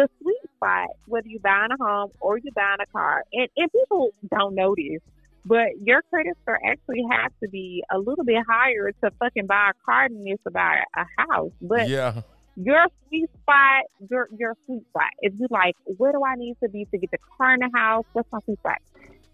the 0.00 0.08
sweet 0.22 0.50
spot, 0.56 0.88
whether 1.06 1.28
you're 1.28 1.40
buying 1.40 1.70
a 1.72 1.84
home 1.84 2.10
or 2.20 2.38
you're 2.38 2.52
buying 2.54 2.78
a 2.80 2.86
car, 2.86 3.24
and, 3.32 3.48
and 3.56 3.70
people 3.72 4.14
don't 4.30 4.54
notice, 4.54 5.02
but 5.44 5.68
your 5.84 6.02
credit 6.08 6.36
score 6.42 6.58
actually 6.64 7.04
has 7.10 7.30
to 7.42 7.48
be 7.48 7.84
a 7.90 7.98
little 7.98 8.24
bit 8.24 8.42
higher 8.48 8.92
to 9.02 9.10
fucking 9.18 9.46
buy 9.46 9.70
a 9.70 9.84
car 9.84 10.08
than 10.08 10.26
it 10.26 10.32
is 10.32 10.38
to 10.44 10.50
buy 10.50 10.82
a 10.96 11.04
house. 11.18 11.52
But 11.60 11.88
yeah, 11.88 12.22
your 12.56 12.86
sweet 13.08 13.28
spot, 13.42 13.84
your 14.08 14.28
your 14.36 14.56
sweet 14.66 14.86
spot. 14.88 15.10
If 15.20 15.34
you 15.38 15.46
like, 15.50 15.76
where 15.84 16.12
do 16.12 16.22
I 16.24 16.34
need 16.36 16.56
to 16.62 16.68
be 16.68 16.86
to 16.86 16.98
get 16.98 17.10
the 17.10 17.18
car 17.36 17.54
in 17.54 17.60
the 17.60 17.70
house? 17.74 18.06
What's 18.12 18.30
my 18.32 18.40
sweet 18.44 18.58
spot? 18.58 18.78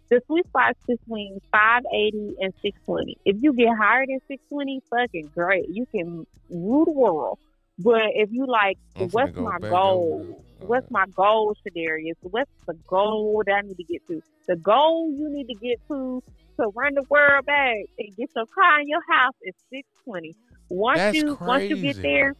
The 0.09 0.23
sweet 0.27 0.47
spot 0.47 0.77
is 0.89 0.99
between 0.99 1.41
five 1.53 1.83
eighty 1.95 2.35
and 2.41 2.53
six 2.63 2.79
twenty. 2.85 3.19
If 3.25 3.37
you 3.41 3.53
get 3.53 3.69
higher 3.77 4.05
than 4.07 4.21
six 4.29 4.43
twenty, 4.49 4.83
fucking 4.91 5.31
great. 5.35 5.69
You 5.69 5.87
can 5.87 6.27
rule 6.51 6.85
the 6.85 6.93
world. 6.93 7.39
But 7.79 8.03
if 8.15 8.31
you 8.33 8.47
like, 8.47 8.79
I'm 8.97 9.09
what's 9.09 9.37
my 9.37 9.59
goal? 9.59 10.43
What's 10.61 10.91
my 10.91 11.05
goal, 11.15 11.55
Shadarius? 11.67 12.15
What's 12.23 12.51
the 12.67 12.75
goal 12.87 13.43
that 13.47 13.53
I 13.53 13.61
need 13.61 13.77
to 13.77 13.85
get 13.85 14.07
to? 14.09 14.23
The 14.49 14.57
goal 14.57 15.13
you 15.15 15.29
need 15.31 15.47
to 15.49 15.55
get 15.55 15.79
to 15.89 16.23
to 16.59 16.69
run 16.75 16.95
the 16.95 17.05
world 17.11 17.45
back 17.45 17.75
and 17.99 18.17
get 18.17 18.31
your 18.35 18.47
car 18.47 18.81
in 18.81 18.89
your 18.89 19.03
house 19.11 19.35
is 19.43 19.55
six 19.71 19.87
twenty. 20.05 20.35
Once 20.71 20.99
That's 20.99 21.17
you 21.17 21.37
once 21.41 21.65
you 21.65 21.77
get 21.77 22.01
there, 22.01 22.35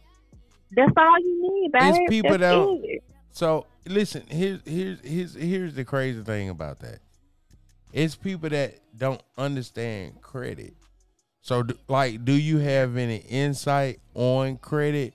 that's 0.71 0.91
all 0.97 1.19
you 1.19 1.41
need, 1.41 1.71
babe. 1.71 1.95
It's 1.95 2.09
people 2.09 2.37
that's 2.37 2.41
that-. 2.41 2.99
So 3.31 3.67
listen, 3.85 4.23
here's 4.29 4.61
here's 4.65 4.99
here's 5.01 5.35
here's 5.35 5.73
the 5.75 5.85
crazy 5.85 6.23
thing 6.23 6.49
about 6.49 6.79
that. 6.79 6.99
It's 7.93 8.15
people 8.15 8.49
that 8.49 8.79
don't 8.97 9.21
understand 9.37 10.21
credit. 10.21 10.73
So, 11.41 11.63
like, 11.87 12.25
do 12.25 12.33
you 12.33 12.57
have 12.57 12.97
any 12.97 13.17
insight 13.17 13.99
on 14.13 14.57
credit 14.57 15.13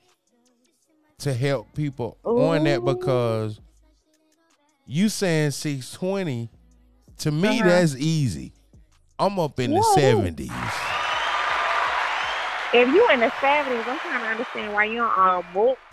to 1.23 1.33
help 1.35 1.73
people 1.75 2.19
on 2.25 2.65
that? 2.65 2.85
Because 2.85 3.61
you 4.87 5.09
saying 5.09 5.53
six 5.53 5.93
twenty, 5.93 6.51
to 7.19 7.31
me 7.31 7.61
Uh-huh. 7.61 7.69
that's 7.69 7.95
easy. 7.97 8.53
I'm 9.19 9.39
up 9.39 9.59
in 9.61 9.71
the 9.71 9.77
it 9.77 9.81
is. 9.81 9.95
seventies. 9.95 10.51
If 12.75 12.89
you 12.89 13.07
in 13.11 13.21
the 13.21 13.31
seventies, 13.41 13.85
I'm 13.87 13.99
trying 13.99 14.21
to 14.23 14.29
understand 14.29 14.73
why 14.73 14.85
you 14.87 14.97
don't 14.97 15.19
um. 15.19 15.45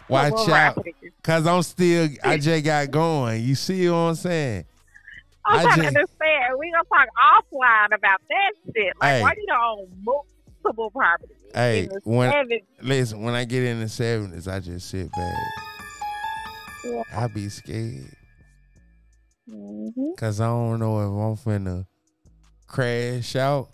Watch 0.07 0.31
book 0.31 0.49
out. 0.49 0.87
Cause 1.23 1.45
I'm 1.45 1.61
still, 1.61 2.07
I 2.23 2.37
just 2.37 2.63
got 2.65 2.89
going. 2.89 3.43
You 3.43 3.53
see 3.53 3.87
what 3.89 3.95
I'm 3.97 4.15
saying? 4.15 4.65
I'm 5.45 5.59
I 5.59 5.63
trying 5.63 5.75
just- 5.75 5.81
to 5.93 5.99
understand. 5.99 6.57
We 6.57 6.71
gonna 6.71 6.83
talk 6.85 7.07
offline 7.35 7.95
about 7.95 8.21
that 8.29 8.51
shit. 8.73 8.93
Like, 8.99 9.09
Hey. 9.09 9.21
why 9.21 9.33
you 9.37 9.45
don't 9.47 9.61
own 9.61 9.87
multiple 10.03 10.89
properties? 10.91 11.35
Hey, 11.53 11.89
when 12.03 12.31
70s? 12.31 12.63
listen, 12.81 13.21
when 13.23 13.33
I 13.33 13.43
get 13.45 13.63
in 13.63 13.79
the 13.79 13.89
seventies, 13.89 14.47
I 14.47 14.59
just 14.59 14.89
sit 14.89 15.11
back. 15.11 15.33
Yeah. 16.85 17.01
I 17.13 17.27
be 17.27 17.49
scared 17.49 18.15
Mhm. 19.49 20.15
because 20.15 20.39
I 20.39 20.45
don't 20.47 20.79
know 20.79 20.99
if 20.99 21.47
I'm 21.47 21.53
finna 21.65 21.85
crash 22.67 23.35
out. 23.35 23.69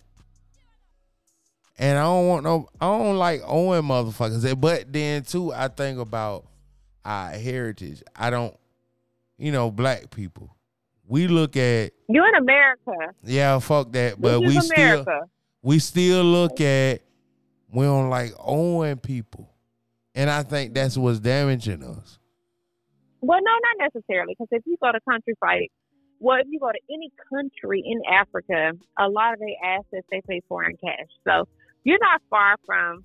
And 1.77 1.97
I 1.97 2.03
don't 2.03 2.27
want 2.27 2.43
no, 2.45 2.69
I 2.79 2.85
don't 2.97 3.17
like 3.17 3.41
owing 3.45 3.83
motherfuckers. 3.83 4.59
But 4.59 4.91
then 4.93 5.23
too, 5.23 5.51
I 5.53 5.67
think 5.67 5.99
about 5.99 6.45
our 7.03 7.31
heritage. 7.31 8.01
I 8.15 8.29
don't, 8.29 8.55
you 9.37 9.51
know, 9.51 9.69
black 9.69 10.09
people. 10.09 10.55
We 11.07 11.27
look 11.27 11.57
at 11.57 11.91
You 12.07 12.25
in 12.25 12.35
America? 12.35 13.13
yeah, 13.23 13.59
fuck 13.59 13.91
that, 13.91 14.19
but 14.19 14.39
we 14.39 14.57
is 14.57 14.65
still 14.67 15.05
we 15.61 15.79
still 15.79 16.23
look 16.23 16.61
at 16.61 17.01
we 17.75 17.83
don't 17.83 18.09
like 18.09 18.31
owing 18.39 18.97
people, 18.97 19.49
and 20.15 20.29
I 20.29 20.43
think 20.43 20.73
that's 20.73 20.97
what's 20.97 21.19
damaging 21.19 21.83
us. 21.83 22.19
Well, 23.19 23.39
no, 23.41 23.51
not 23.51 23.91
necessarily. 23.93 24.35
Because 24.37 24.47
if 24.51 24.63
you 24.65 24.77
go 24.81 24.91
to 24.91 24.99
country 25.01 25.33
like, 25.41 25.71
well, 26.19 26.39
if 26.39 26.47
you 26.49 26.59
go 26.59 26.71
to 26.71 26.79
any 26.89 27.11
country 27.29 27.83
in 27.85 28.01
Africa, 28.09 28.71
a 28.97 29.09
lot 29.09 29.33
of 29.33 29.39
their 29.39 29.55
assets 29.77 30.07
they 30.09 30.21
pay 30.27 30.41
for 30.47 30.63
in 30.63 30.77
cash. 30.77 31.09
So 31.27 31.47
you're 31.83 31.99
not 31.99 32.21
far 32.29 32.55
from 32.65 33.03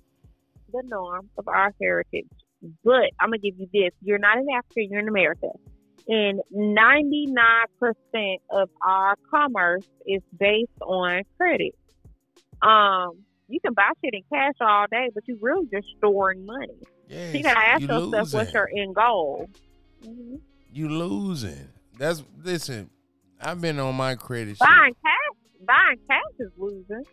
the 0.71 0.83
norm 0.85 1.29
of 1.37 1.49
our 1.49 1.73
heritage. 1.81 2.29
But 2.83 3.11
I'm 3.19 3.29
gonna 3.29 3.39
give 3.39 3.59
you 3.59 3.67
this: 3.73 3.91
you're 4.01 4.19
not 4.19 4.37
in 4.37 4.47
Africa, 4.55 4.85
you're 4.89 4.99
in 4.99 5.09
America, 5.09 5.49
and 6.07 6.39
99% 6.53 8.37
of 8.49 8.69
our 8.81 9.15
commerce 9.29 9.85
is 10.05 10.21
based 10.39 10.69
on 10.81 11.23
credit. 11.37 11.75
Um, 12.61 13.25
you 13.51 13.59
can 13.63 13.73
buy 13.73 13.89
shit 14.03 14.13
in 14.13 14.21
cash 14.31 14.53
all 14.61 14.85
day, 14.91 15.09
but 15.13 15.23
you 15.27 15.37
really 15.41 15.67
just 15.73 15.87
storing 15.97 16.45
money. 16.45 16.67
Yes, 17.07 17.35
you 17.35 17.43
gotta 17.43 17.59
ask 17.59 17.81
you 17.81 17.87
yourself 17.87 18.33
what's 18.33 18.53
your 18.53 18.69
end 18.75 18.95
goal. 18.95 19.47
hmm 20.03 20.35
you 20.73 20.87
losing. 20.87 21.67
That's 21.97 22.23
listen. 22.41 22.89
I've 23.41 23.59
been 23.59 23.77
on 23.79 23.95
my 23.95 24.15
credit. 24.15 24.51
shit. 24.51 24.59
Buying 24.59 24.93
cash, 25.03 25.65
buying 25.65 25.99
cash 26.07 26.21
is 26.39 26.51
losing. 26.57 27.03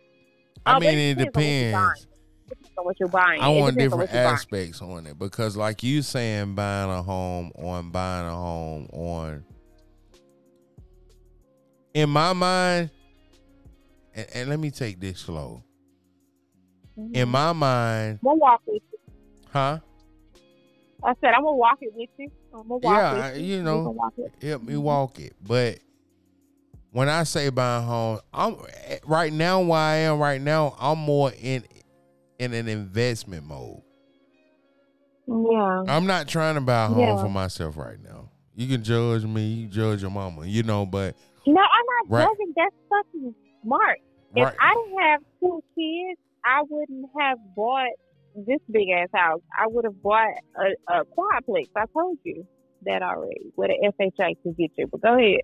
I 0.65 0.77
Oh, 0.77 0.79
mean, 0.79 0.97
it 0.97 1.17
depends 1.17 1.35
what 1.35 1.43
you're 1.43 1.83
depends. 1.93 2.07
On 2.77 2.85
what 2.85 2.99
you're 2.99 3.09
buying. 3.09 3.41
I 3.41 3.49
It 3.49 3.59
want 3.59 3.73
on 3.73 3.77
different 3.77 4.09
what 4.11 4.13
buying. 4.13 4.25
aspects 4.27 4.81
on 4.81 5.07
it 5.07 5.19
because, 5.19 5.57
like 5.57 5.83
you 5.83 6.01
saying, 6.01 6.55
buying 6.55 6.89
a 6.89 7.01
home 7.01 7.51
on 7.57 7.89
buying 7.91 8.27
a 8.27 8.31
home 8.35 8.87
on. 8.93 9.43
In 11.93 12.09
my 12.09 12.33
mind, 12.33 12.91
and, 14.13 14.27
and 14.33 14.49
let 14.49 14.59
me 14.59 14.71
take 14.71 14.99
this 14.99 15.19
slow. 15.19 15.63
Mhm. 16.99 17.15
In 17.15 17.29
my 17.29 17.53
mind, 17.53 18.19
I'm 18.21 18.27
gonna 18.27 18.37
walk 18.39 18.61
with 18.67 18.81
you. 18.91 18.99
huh? 19.51 19.79
I 21.03 21.13
said 21.21 21.33
I'm 21.33 21.43
gonna 21.43 21.55
walk 21.55 21.77
it 21.81 21.93
with 21.95 22.09
you. 22.17 22.29
I'm 22.53 22.63
gonna 22.67 22.75
walk 22.77 22.83
Yeah, 22.83 23.33
you. 23.35 23.57
you 23.57 23.63
know. 23.63 23.89
walk 23.89 24.13
it. 24.17 24.33
help 24.43 24.63
me 24.63 24.75
walk 24.75 25.19
it. 25.19 25.33
But 25.41 25.79
when 26.91 27.07
I 27.07 27.23
say 27.23 27.49
buying 27.49 27.85
home, 27.85 28.19
I'm 28.33 28.57
right 29.05 29.31
now 29.31 29.61
where 29.61 29.79
I 29.79 29.95
am 29.97 30.19
right 30.19 30.41
now, 30.41 30.75
I'm 30.79 30.99
more 30.99 31.31
in 31.41 31.63
in 32.39 32.53
an 32.53 32.67
investment 32.67 33.45
mode. 33.45 33.81
Yeah. 35.27 35.83
I'm 35.87 36.07
not 36.07 36.27
trying 36.27 36.55
to 36.55 36.61
buy 36.61 36.85
a 36.85 36.87
home 36.87 36.99
Yeah. 36.99 37.21
for 37.21 37.29
myself 37.29 37.77
right 37.77 38.01
now. 38.01 38.29
You 38.55 38.67
can 38.67 38.83
judge 38.83 39.23
me, 39.25 39.41
you 39.45 39.67
judge 39.67 40.01
your 40.01 40.09
mama, 40.11 40.45
you 40.45 40.63
know, 40.63 40.85
but 40.85 41.15
No, 41.45 41.61
I'm 41.61 42.07
not 42.09 42.09
Right. 42.17 42.27
judging. 42.27 42.53
That's 42.55 42.75
fucking 42.89 43.35
smart. 43.63 43.99
If 44.35 44.43
right, 44.45 44.55
I 44.59 44.73
didn't 44.75 44.99
have 45.01 45.21
two 45.39 45.63
kids, 45.75 46.08
I 46.49 46.63
wouldn't 46.67 47.05
have 47.19 47.37
bought 47.55 47.89
this 48.35 48.59
big 48.71 48.89
ass 48.89 49.09
house. 49.13 49.41
I 49.57 49.67
would 49.67 49.85
have 49.85 50.01
bought 50.01 50.29
a, 50.57 50.93
a 50.93 51.05
quadplex. 51.05 51.69
I 51.75 51.85
told 51.93 52.17
you 52.23 52.45
that 52.85 53.03
already. 53.03 53.51
With 53.55 53.69
an 53.69 53.91
FHA 53.99 54.41
to 54.43 54.53
get 54.53 54.71
you. 54.75 54.87
But 54.87 55.01
go 55.01 55.17
ahead. 55.17 55.41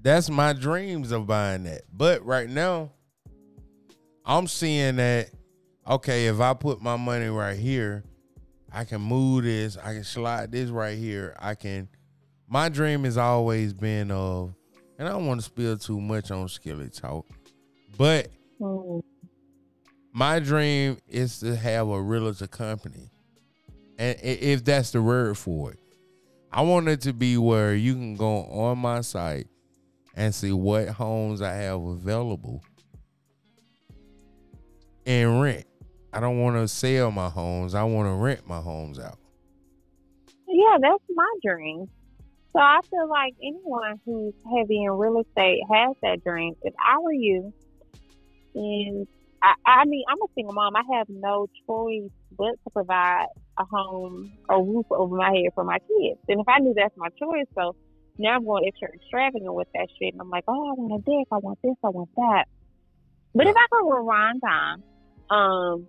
that's 0.00 0.30
my 0.30 0.52
dreams 0.52 1.10
of 1.10 1.26
buying 1.26 1.64
that. 1.64 1.82
But 1.92 2.24
right 2.24 2.48
now, 2.48 2.92
I'm 4.24 4.46
seeing 4.46 4.96
that 4.96 5.30
okay, 5.88 6.26
if 6.28 6.38
I 6.40 6.54
put 6.54 6.80
my 6.80 6.96
money 6.96 7.26
right 7.26 7.58
here, 7.58 8.04
I 8.72 8.84
can 8.84 9.00
move 9.00 9.42
this, 9.42 9.76
I 9.76 9.94
can 9.94 10.04
slide 10.04 10.52
this 10.52 10.70
right 10.70 10.96
here. 10.96 11.34
I 11.40 11.56
can 11.56 11.88
my 12.48 12.68
dream 12.68 13.02
has 13.02 13.16
always 13.16 13.72
been 13.72 14.12
of 14.12 14.54
and 14.98 15.08
I 15.08 15.10
don't 15.10 15.26
want 15.26 15.40
to 15.40 15.44
spill 15.44 15.76
too 15.76 16.00
much 16.00 16.30
on 16.30 16.48
Skillet 16.48 16.92
Talk, 16.92 17.26
but 17.96 18.28
Mm. 18.62 19.02
My 20.12 20.38
dream 20.38 20.98
is 21.08 21.40
to 21.40 21.56
have 21.56 21.88
a 21.88 22.00
realtor 22.00 22.46
company. 22.46 23.10
And 23.98 24.18
if 24.22 24.64
that's 24.64 24.90
the 24.90 25.02
word 25.02 25.38
for 25.38 25.72
it. 25.72 25.78
I 26.50 26.62
want 26.62 26.88
it 26.88 27.00
to 27.02 27.14
be 27.14 27.38
where 27.38 27.74
you 27.74 27.94
can 27.94 28.14
go 28.14 28.44
on 28.44 28.78
my 28.78 29.00
site 29.00 29.46
and 30.14 30.34
see 30.34 30.52
what 30.52 30.88
homes 30.88 31.40
I 31.40 31.54
have 31.54 31.80
available 31.80 32.62
and 35.06 35.40
rent. 35.40 35.64
I 36.12 36.20
don't 36.20 36.40
want 36.40 36.56
to 36.56 36.68
sell 36.68 37.10
my 37.10 37.30
homes. 37.30 37.74
I 37.74 37.84
want 37.84 38.06
to 38.06 38.12
rent 38.12 38.46
my 38.46 38.60
homes 38.60 38.98
out. 38.98 39.18
Yeah, 40.46 40.76
that's 40.78 41.02
my 41.14 41.34
dream. 41.42 41.88
So 42.52 42.60
I 42.60 42.80
feel 42.90 43.08
like 43.08 43.34
anyone 43.42 43.98
who's 44.04 44.34
heavy 44.44 44.84
in 44.84 44.90
real 44.90 45.20
estate 45.20 45.60
has 45.72 45.96
that 46.02 46.22
dream. 46.22 46.54
If 46.62 46.74
I 46.78 46.98
were 46.98 47.14
you, 47.14 47.54
and 48.54 49.06
I, 49.42 49.54
I 49.66 49.84
mean, 49.86 50.04
I'm 50.08 50.18
a 50.22 50.26
single 50.34 50.54
mom. 50.54 50.76
I 50.76 50.82
have 50.98 51.08
no 51.08 51.48
choice 51.66 52.10
but 52.38 52.52
to 52.64 52.70
provide 52.72 53.26
a 53.58 53.64
home, 53.64 54.32
a 54.48 54.60
roof 54.62 54.86
over 54.90 55.16
my 55.16 55.30
head 55.30 55.52
for 55.54 55.64
my 55.64 55.78
kids. 55.78 56.20
And 56.28 56.40
if 56.40 56.48
I 56.48 56.58
knew 56.60 56.74
that's 56.76 56.96
my 56.96 57.08
choice, 57.20 57.46
so 57.54 57.74
now 58.18 58.36
I'm 58.36 58.44
going 58.44 58.64
extra 58.66 58.88
extravagant 58.94 59.52
with 59.54 59.68
that 59.74 59.88
shit. 59.98 60.14
And 60.14 60.20
I'm 60.20 60.30
like, 60.30 60.44
oh, 60.48 60.70
I 60.70 60.74
want 60.74 61.02
a 61.02 61.04
deck. 61.04 61.26
I 61.32 61.38
want 61.38 61.58
this. 61.62 61.74
I 61.84 61.88
want 61.88 62.10
that. 62.16 62.44
But 63.34 63.46
if 63.46 63.56
I 63.56 63.66
could 63.70 63.88
rewind 63.88 64.42
time, 64.42 64.82
um, 65.30 65.88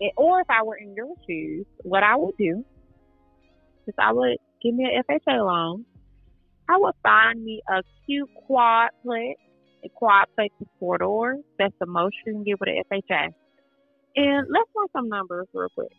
and- 0.00 0.12
or 0.16 0.40
if 0.40 0.50
I 0.50 0.62
were 0.62 0.76
in 0.76 0.94
your 0.94 1.14
shoes, 1.28 1.66
what 1.82 2.02
I 2.02 2.16
would 2.16 2.36
do 2.38 2.64
is 3.86 3.94
I 3.98 4.12
would 4.12 4.38
give 4.62 4.74
me 4.74 4.84
an 4.84 5.02
FHA 5.08 5.38
loan. 5.44 5.86
I 6.68 6.76
would 6.78 6.94
find 7.02 7.42
me 7.42 7.62
a 7.68 7.82
cute 8.06 8.30
quadplex. 8.48 9.36
A 9.84 9.88
quadplex 10.02 10.48
is 10.60 10.66
four 10.80 10.98
doors. 10.98 11.38
That's 11.58 11.74
the 11.80 11.86
most 11.86 12.14
you 12.24 12.32
can 12.32 12.44
get 12.44 12.58
with 12.60 12.68
an 12.70 12.82
FHA. 12.90 13.28
And 14.16 14.46
let's 14.50 14.70
run 14.76 14.86
some 14.92 15.08
numbers 15.08 15.46
real 15.52 15.68
quick. 15.74 15.92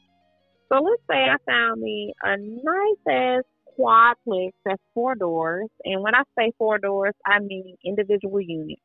So 0.72 0.80
let's 0.82 1.02
say 1.10 1.18
I 1.30 1.38
found 1.46 1.82
me 1.82 2.14
a 2.24 2.36
nice 2.38 3.08
ass 3.10 3.44
quadplex 3.80 4.52
that's 4.66 4.82
four 4.94 5.16
doors. 5.16 5.68
And 5.86 6.02
when 6.02 6.16
I 6.16 6.24
say 6.38 6.52
four 6.58 6.78
doors, 6.80 7.14
I 7.26 7.40
mean 7.40 7.76
individual 7.86 8.42
units. 8.42 8.82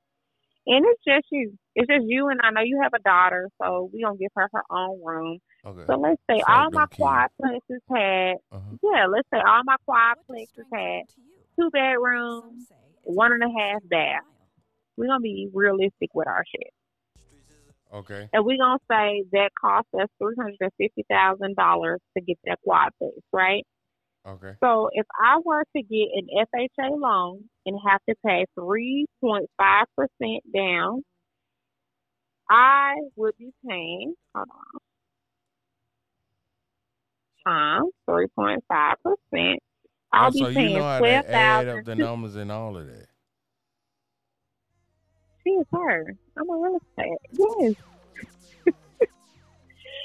And 0.66 0.84
it's 0.86 1.02
just 1.04 1.26
you. 1.32 1.58
It's 1.74 1.88
just 1.88 2.04
you 2.06 2.28
and 2.28 2.38
I 2.44 2.50
know 2.50 2.60
you 2.60 2.78
have 2.82 2.92
a 2.94 3.02
daughter, 3.02 3.48
so 3.60 3.90
we 3.92 4.02
gonna 4.02 4.16
give 4.16 4.30
her 4.36 4.48
her 4.52 4.62
own 4.70 5.00
room. 5.04 5.38
Okay. 5.66 5.84
So 5.88 5.96
let's 5.96 6.20
say 6.30 6.38
So 6.38 6.52
all 6.52 6.70
my 6.70 6.82
them 6.82 6.88
kids. 6.90 7.00
quadplexes 7.00 7.80
had 7.96 8.36
Uh-huh. 8.52 8.76
yeah, 8.94 9.06
let's 9.06 9.26
say 9.34 9.40
all 9.44 9.62
my 9.64 9.76
quadplexes 9.88 10.66
had 10.72 11.02
two 11.58 11.68
bedrooms, 11.72 12.70
one 13.02 13.32
and 13.32 13.42
a 13.42 13.48
half 13.58 13.80
bath. 13.90 14.22
We're 14.96 15.06
gonna 15.06 15.20
be 15.20 15.48
realistic 15.52 16.10
with 16.14 16.28
our 16.28 16.44
shit. 16.50 16.70
Okay. 17.92 18.28
And 18.32 18.44
we're 18.44 18.58
gonna 18.58 18.78
say 18.90 19.24
that 19.32 19.50
cost 19.60 19.88
us 20.00 20.08
three 20.20 20.34
hundred 20.38 20.56
and 20.60 20.72
fifty 20.78 21.04
thousand 21.10 21.56
dollars 21.56 22.00
to 22.16 22.24
get 22.24 22.38
that 22.44 22.58
quad 22.64 22.90
base, 23.00 23.10
right? 23.32 23.64
Okay. 24.26 24.54
So 24.62 24.88
if 24.92 25.06
I 25.20 25.38
were 25.44 25.64
to 25.76 25.82
get 25.82 26.08
an 26.14 26.28
FHA 26.54 26.90
loan 27.00 27.44
and 27.66 27.78
have 27.86 28.00
to 28.08 28.14
pay 28.24 28.46
three 28.54 29.06
point 29.20 29.50
five 29.58 29.86
percent 29.96 30.42
down, 30.54 31.02
I 32.48 32.94
would 33.16 33.36
be 33.38 33.50
paying 33.68 34.14
hold 34.34 34.48
on 34.50 34.80
times 37.46 37.92
three 38.08 38.28
point 38.36 38.64
five 38.68 38.96
percent. 39.02 39.60
I'll 40.12 40.28
Oh, 40.28 40.30
be 40.30 40.38
so 40.40 40.48
you 40.48 40.70
know 40.70 40.82
how 40.82 41.00
to 41.00 41.30
add 41.34 41.68
up 41.68 41.84
the 41.84 41.96
numbers 41.96 42.36
and 42.36 42.52
all 42.52 42.76
of 42.76 42.86
that. 42.86 43.08
She 45.44 45.50
is 45.50 45.66
her. 45.72 46.14
I'm 46.38 46.50
a 46.50 46.56
real 46.56 46.78
estate. 46.78 47.18
Yes. 47.32 47.74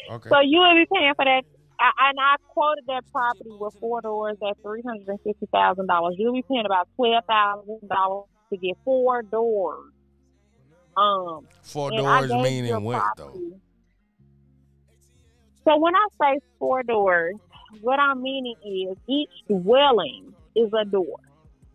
Okay. 0.09 0.29
So 0.29 0.39
you 0.39 0.59
would 0.59 0.75
be 0.75 0.85
paying 0.95 1.13
for 1.17 1.25
that. 1.25 1.43
I, 1.81 2.09
and 2.09 2.17
I 2.17 2.35
quoted 2.47 2.85
that 2.87 3.03
property 3.11 3.49
with 3.59 3.73
four 3.79 3.99
doors 4.01 4.37
at 4.41 4.55
three 4.63 4.81
hundred 4.81 5.05
and 5.09 5.19
fifty 5.21 5.47
thousand 5.51 5.87
dollars. 5.87 6.15
You'll 6.17 6.33
be 6.33 6.45
paying 6.49 6.65
about 6.65 6.87
twelve 6.95 7.23
thousand 7.27 7.89
dollars 7.89 8.25
to 8.51 8.57
get 8.57 8.77
four 8.85 9.21
doors. 9.21 9.91
Um, 10.95 11.47
Four 11.61 11.91
doors 11.91 12.31
gave 12.31 12.65
you 12.65 12.75
a 12.75 12.79
meaning 12.79 12.83
what 12.83 13.03
though? 13.17 13.37
So 15.67 15.77
when 15.77 15.93
I 15.93 16.07
say 16.21 16.39
four 16.57 16.83
doors, 16.83 17.35
what 17.81 17.99
I'm 17.99 18.21
meaning 18.23 18.55
is 18.65 18.97
each 19.09 19.29
dwelling 19.49 20.33
is 20.55 20.69
a 20.73 20.85
door. 20.85 21.17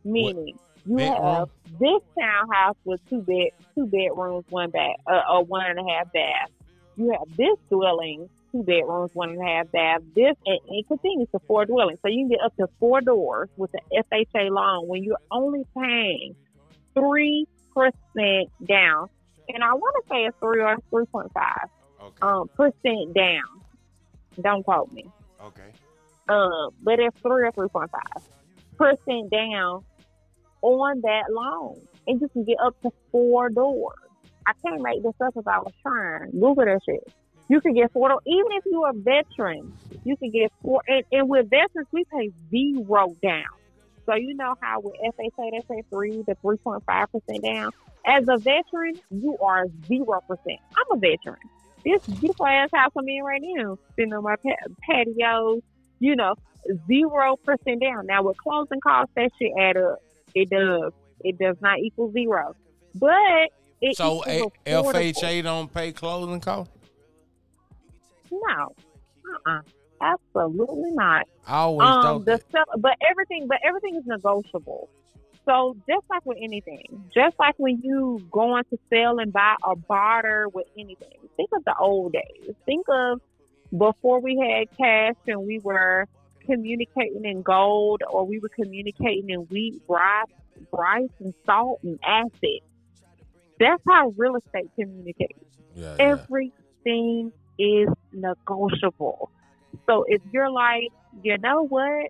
Meaning 0.04 0.58
you 0.86 0.96
Bedroom? 0.96 1.22
have 1.24 1.48
this 1.78 2.02
townhouse 2.18 2.76
with 2.84 3.00
two 3.08 3.20
bed, 3.22 3.48
two 3.74 3.86
bedrooms, 3.86 4.44
one 4.48 4.70
bath, 4.70 4.96
uh, 5.06 5.20
or 5.30 5.44
one 5.44 5.64
and 5.66 5.78
a 5.78 5.92
half 5.92 6.12
bath. 6.12 6.50
You 6.96 7.10
have 7.18 7.36
this 7.36 7.56
dwelling, 7.70 8.28
two 8.52 8.62
bedrooms, 8.62 9.10
one 9.14 9.30
and 9.30 9.40
a 9.40 9.44
half 9.44 9.70
bath. 9.72 10.00
This 10.14 10.34
and 10.46 10.58
it 10.68 10.86
continues 10.88 11.28
to 11.32 11.40
four 11.46 11.64
dwellings, 11.64 11.98
so 12.02 12.08
you 12.08 12.22
can 12.24 12.28
get 12.30 12.40
up 12.44 12.54
to 12.56 12.66
four 12.80 13.00
doors 13.00 13.48
with 13.56 13.70
the 13.72 13.80
FHA 14.12 14.50
loan 14.50 14.86
when 14.88 15.02
you're 15.04 15.16
only 15.30 15.64
paying 15.76 16.34
three 16.94 17.46
percent 17.74 18.50
down. 18.66 19.08
And 19.48 19.62
I 19.64 19.72
want 19.74 20.04
to 20.04 20.14
say 20.14 20.24
it's 20.26 20.36
three 20.40 20.62
or 20.62 20.76
three 20.90 21.06
point 21.06 21.32
five 21.32 21.68
Okay. 22.02 22.14
um, 22.22 22.48
percent 22.56 23.14
down. 23.14 23.42
Don't 24.40 24.62
quote 24.64 24.90
me. 24.92 25.06
okay. 25.44 25.70
Um, 26.28 26.70
but 26.82 26.98
it's 27.00 27.16
three 27.20 27.44
or 27.46 27.52
three 27.52 27.68
point 27.68 27.90
five 27.90 28.22
percent 28.76 29.30
down 29.30 29.84
on 30.62 31.00
that 31.02 31.24
loan, 31.30 31.80
and 32.06 32.20
you 32.20 32.28
can 32.28 32.44
get 32.44 32.56
up 32.64 32.80
to 32.82 32.90
four 33.10 33.50
doors. 33.50 33.96
I 34.46 34.52
can't 34.64 34.82
make 34.82 35.02
this 35.02 35.14
up 35.20 35.34
if 35.36 35.46
I 35.46 35.58
was 35.58 35.72
trying. 35.82 36.30
Google 36.32 36.64
that 36.64 36.80
shit. 36.84 37.06
You 37.48 37.60
can 37.60 37.74
get 37.74 37.92
four 37.92 38.08
doors, 38.08 38.22
even 38.26 38.52
if 38.52 38.64
you're 38.66 38.88
a 38.88 38.92
veteran. 38.92 39.72
You 40.04 40.16
can 40.16 40.30
get 40.30 40.52
four, 40.62 40.82
and, 40.88 41.04
and 41.12 41.28
with 41.28 41.50
veterans 41.50 41.88
we 41.92 42.04
pay 42.04 42.30
zero 42.50 43.14
down. 43.22 43.44
So 44.06 44.14
you 44.14 44.34
know 44.34 44.54
how 44.60 44.80
with 44.80 44.94
FHA 44.94 45.50
they 45.50 45.60
say 45.68 45.82
three 45.90 46.22
to 46.24 46.34
three 46.36 46.56
point 46.56 46.82
five 46.84 47.10
percent 47.12 47.44
down. 47.44 47.70
As 48.04 48.26
a 48.28 48.36
veteran, 48.36 48.98
you 49.10 49.36
are 49.38 49.66
zero 49.86 50.22
percent. 50.26 50.58
I'm 50.76 50.96
a 50.96 51.00
veteran. 51.00 51.38
This 51.84 52.04
beautiful 52.06 52.46
ass 52.46 52.70
house 52.72 52.92
I'm 52.96 53.08
in 53.08 53.22
right 53.22 53.42
now, 53.42 53.78
sitting 53.96 54.12
on 54.12 54.22
my 54.22 54.36
patio, 54.82 55.60
you 56.00 56.16
know, 56.16 56.34
zero 56.86 57.36
percent 57.36 57.80
down. 57.80 58.06
Now 58.06 58.22
with 58.22 58.36
closing 58.38 58.80
costs, 58.80 59.12
that 59.16 59.30
shit 59.38 59.52
add 59.58 59.76
up. 59.76 59.98
It 60.34 60.50
does. 60.50 60.92
It 61.24 61.38
does 61.38 61.56
not 61.60 61.78
equal 61.78 62.10
zero, 62.12 62.54
but 62.94 63.50
it 63.80 63.96
So 63.96 64.22
a-. 64.26 64.50
FHA 64.66 65.42
don't 65.42 65.72
pay 65.72 65.92
closing 65.92 66.40
costs? 66.40 66.72
No, 68.30 68.74
uh-uh. 69.46 69.60
absolutely 70.00 70.92
not. 70.92 71.26
I 71.46 71.58
always 71.58 71.88
um, 71.88 72.24
the 72.24 72.40
stuff, 72.48 72.68
but 72.78 72.96
everything, 73.08 73.46
but 73.46 73.58
everything 73.64 73.96
is 73.96 74.06
negotiable. 74.06 74.88
So 75.44 75.76
just 75.88 76.04
like 76.08 76.24
with 76.24 76.38
anything, 76.40 77.04
just 77.12 77.38
like 77.38 77.54
when 77.58 77.80
you 77.82 78.24
going 78.30 78.64
to 78.70 78.78
sell 78.88 79.18
and 79.18 79.32
buy 79.32 79.56
or 79.64 79.74
barter 79.74 80.48
with 80.48 80.66
anything, 80.78 81.18
think 81.36 81.50
of 81.52 81.64
the 81.64 81.74
old 81.78 82.12
days. 82.12 82.54
Think 82.64 82.86
of 82.88 83.20
before 83.76 84.20
we 84.20 84.38
had 84.38 84.76
cash 84.76 85.16
and 85.26 85.44
we 85.44 85.58
were 85.58 86.06
communicating 86.46 87.24
in 87.24 87.42
gold 87.42 88.02
or 88.10 88.26
we 88.26 88.38
were 88.38 88.50
communicating 88.54 89.30
in 89.30 89.40
wheat, 89.50 89.80
rice, 89.88 90.24
rice 90.72 91.10
and 91.20 91.34
salt 91.46 91.80
and 91.82 91.98
acid. 92.04 92.60
That's 93.58 93.82
how 93.88 94.12
real 94.16 94.36
estate 94.36 94.70
communicates 94.78 95.38
Yeah, 95.74 95.96
yeah. 95.98 96.16
everything 96.84 97.32
is 97.58 97.88
negotiable. 98.12 99.30
So 99.88 100.04
if 100.08 100.22
you're 100.32 100.50
like, 100.50 100.88
you 101.22 101.36
know 101.38 101.66
what, 101.66 102.08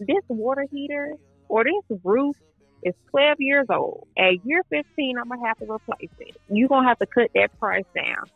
this 0.00 0.22
water 0.28 0.66
heater 0.70 1.14
or 1.48 1.64
this 1.64 1.98
roof 2.04 2.36
is 2.82 2.94
12 3.10 3.36
years 3.40 3.66
old. 3.70 4.06
At 4.16 4.44
year 4.44 4.62
15, 4.70 5.18
I'm 5.18 5.28
gonna 5.28 5.46
have 5.46 5.58
to 5.58 5.64
replace 5.64 6.10
it. 6.18 6.36
You're 6.48 6.68
gonna 6.68 6.88
have 6.88 6.98
to 6.98 7.06
cut 7.12 7.30
that 7.34 7.50
price 7.58 7.84
down. 7.94 8.30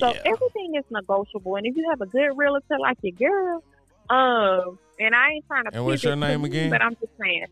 So 0.00 0.12
Yeah. 0.14 0.20
everything 0.24 0.74
is 0.76 0.84
negotiable. 0.90 1.56
And 1.56 1.66
if 1.66 1.74
you 1.76 1.86
have 1.90 2.00
a 2.00 2.06
good 2.06 2.30
realtor 2.36 2.78
like 2.78 2.98
your 3.02 3.12
girl, 3.18 3.64
um, 4.10 4.78
and 4.98 5.14
I 5.14 5.30
ain't 5.32 5.46
trying 5.46 5.64
to 5.64 5.70
And 5.74 5.84
what's 5.84 6.02
your 6.02 6.16
name 6.16 6.40
you, 6.40 6.46
again? 6.46 6.70
but 6.70 6.82
I'm 6.82 6.94
just 6.96 7.12
saying, 7.20 7.46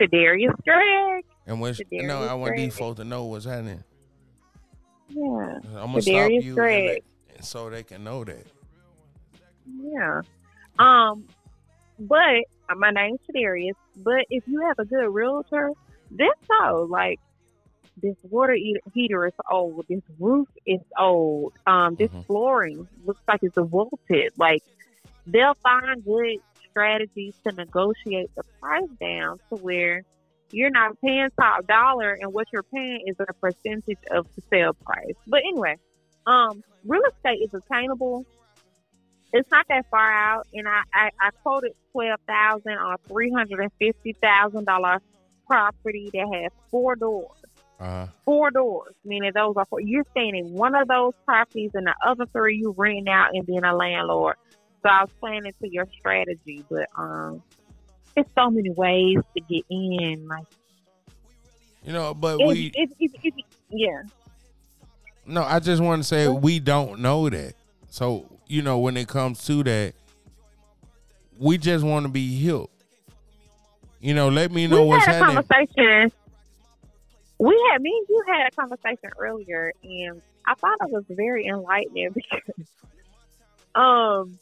Shadarius 0.00 0.54
Gregg. 0.64 1.24
And 1.46 1.60
when 1.60 1.74
Shadarius 1.74 2.06
no, 2.06 2.22
I 2.22 2.34
want 2.34 2.56
these 2.56 2.76
folks 2.76 2.98
to 2.98 3.04
know 3.04 3.24
what's 3.24 3.44
happening. 3.44 3.82
Yeah, 5.10 5.22
I'm 5.24 5.92
gonna 5.92 6.02
stop 6.02 6.14
Shadarius 6.14 6.42
you 6.42 6.50
and 6.50 6.54
Gregg. 6.86 7.02
and 7.36 7.44
so 7.44 7.70
they 7.70 7.82
can 7.82 8.04
know 8.04 8.24
that. 8.24 8.46
Yeah. 9.80 10.20
Um, 10.78 11.24
but 11.98 12.18
uh, 12.68 12.74
my 12.76 12.90
name's 12.90 13.20
Shadarius. 13.28 13.72
But 13.96 14.26
if 14.30 14.44
you 14.46 14.60
have 14.66 14.78
a 14.78 14.84
good 14.84 15.08
realtor, 15.08 15.72
this 16.10 16.28
so 16.46 16.86
like 16.90 17.18
this 18.00 18.14
water 18.22 18.56
heater 18.94 19.26
is 19.26 19.32
old. 19.50 19.84
This 19.88 20.02
roof 20.20 20.48
is 20.66 20.80
old. 20.98 21.52
Um, 21.66 21.96
this 21.96 22.10
Mhm. 22.10 22.26
flooring 22.26 22.88
looks 23.04 23.20
like 23.26 23.40
it's 23.42 23.56
a 23.56 23.62
wilted. 23.64 24.32
Like 24.36 24.62
they'll 25.32 25.54
find 25.62 26.04
good 26.04 26.38
strategies 26.70 27.34
to 27.46 27.52
negotiate 27.52 28.30
the 28.36 28.42
price 28.60 28.88
down 29.00 29.38
to 29.48 29.56
where 29.56 30.02
you're 30.50 30.70
not 30.70 31.00
paying 31.00 31.28
top 31.38 31.66
dollar, 31.66 32.12
and 32.20 32.32
what 32.32 32.46
you're 32.52 32.62
paying 32.62 33.04
is 33.06 33.16
a 33.20 33.32
percentage 33.34 33.98
of 34.10 34.26
the 34.34 34.42
sale 34.50 34.72
price. 34.74 35.14
But 35.26 35.40
anyway, 35.40 35.76
um, 36.26 36.62
real 36.84 37.02
estate 37.04 37.40
is 37.42 37.52
attainable 37.54 38.24
it's 39.32 39.50
not 39.50 39.66
that 39.68 39.84
far 39.90 40.10
out, 40.10 40.46
and 40.52 40.66
I 40.66 40.82
I, 40.92 41.10
I 41.20 41.30
quoted 41.42 41.72
twelve 41.92 42.20
thousand 42.26 42.72
a 42.72 42.96
three 43.08 43.30
hundred 43.30 43.60
and 43.60 43.72
fifty 43.78 44.14
thousand 44.14 44.64
dollar 44.64 45.00
property 45.46 46.10
that 46.12 46.28
has 46.42 46.52
four 46.70 46.96
doors. 46.96 47.36
Uh, 47.80 48.08
Four 48.24 48.50
doors, 48.50 48.92
meaning 49.04 49.30
those 49.34 49.54
are 49.56 49.64
four. 49.66 49.80
You're 49.80 50.04
staying 50.10 50.34
in 50.34 50.52
one 50.52 50.74
of 50.74 50.88
those 50.88 51.12
properties, 51.24 51.70
and 51.74 51.86
the 51.86 51.94
other 52.04 52.26
three 52.32 52.56
you 52.56 52.74
renting 52.76 53.08
out 53.08 53.34
and 53.34 53.46
being 53.46 53.62
a 53.64 53.76
landlord. 53.76 54.34
So 54.82 54.88
I 54.88 55.02
was 55.02 55.10
planning 55.20 55.52
to 55.60 55.68
your 55.68 55.86
strategy, 55.98 56.64
but 56.70 56.88
um, 56.96 57.42
it's 58.16 58.30
so 58.36 58.50
many 58.50 58.70
ways 58.70 59.18
to 59.36 59.40
get 59.42 59.64
in. 59.70 60.26
Like 60.28 60.46
you 61.84 61.92
know, 61.92 62.14
but 62.14 62.40
if, 62.40 62.46
we 62.46 62.72
if, 62.74 62.90
if, 62.98 63.34
yeah, 63.70 64.02
no. 65.26 65.42
I 65.42 65.58
just 65.58 65.82
want 65.82 66.02
to 66.02 66.08
say 66.08 66.28
we 66.28 66.60
don't 66.60 67.00
know 67.00 67.28
that. 67.28 67.54
So 67.90 68.26
you 68.46 68.62
know, 68.62 68.78
when 68.78 68.96
it 68.96 69.08
comes 69.08 69.44
to 69.46 69.62
that, 69.64 69.94
we 71.38 71.58
just 71.58 71.84
want 71.84 72.06
to 72.06 72.12
be 72.12 72.44
helped. 72.44 72.74
You 74.00 74.14
know, 74.14 74.28
let 74.28 74.52
me 74.52 74.66
know 74.66 74.82
we 74.82 74.88
what's 74.88 75.06
had 75.06 75.22
a 75.22 75.24
happening. 75.24 75.42
conversation. 75.44 76.12
We 77.40 77.70
had 77.70 77.80
me 77.80 77.90
and 77.90 78.06
you 78.08 78.24
had 78.28 78.48
a 78.48 78.50
conversation 78.50 79.10
earlier, 79.18 79.72
and 79.82 80.22
I 80.46 80.54
thought 80.54 80.76
it 80.80 80.90
was 80.90 81.04
very 81.08 81.46
enlightening 81.46 82.10
because, 82.14 82.66
um, 83.74 84.38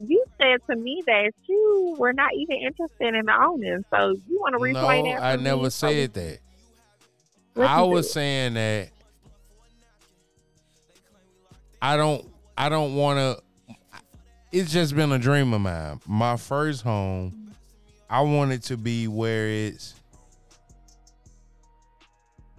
you 0.00 0.24
said 0.40 0.58
to 0.70 0.76
me 0.76 1.02
that 1.06 1.32
you 1.48 1.94
were 1.98 2.12
not 2.12 2.30
even 2.34 2.56
interested 2.56 3.14
in 3.14 3.28
owning. 3.30 3.82
So 3.90 4.10
you 4.28 4.38
want 4.40 4.54
to 4.54 4.72
No, 4.72 4.80
replay 4.86 5.14
that? 5.14 5.22
I 5.22 5.36
never 5.36 5.62
me? 5.64 5.70
said 5.70 6.14
that. 6.14 6.38
What 7.54 7.68
I 7.68 7.82
was 7.82 8.10
saying 8.10 8.54
that 8.54 8.90
I 11.82 11.96
don't 11.96 12.26
I 12.56 12.68
don't 12.68 12.94
want 12.94 13.18
to 13.18 13.42
it's 14.52 14.72
just 14.72 14.96
been 14.96 15.12
a 15.12 15.18
dream 15.18 15.52
of 15.54 15.60
mine. 15.60 16.00
My 16.06 16.36
first 16.36 16.82
home, 16.82 17.52
I 18.08 18.20
want 18.22 18.50
it 18.52 18.62
to 18.64 18.76
be 18.76 19.06
where 19.08 19.48
it's 19.48 19.94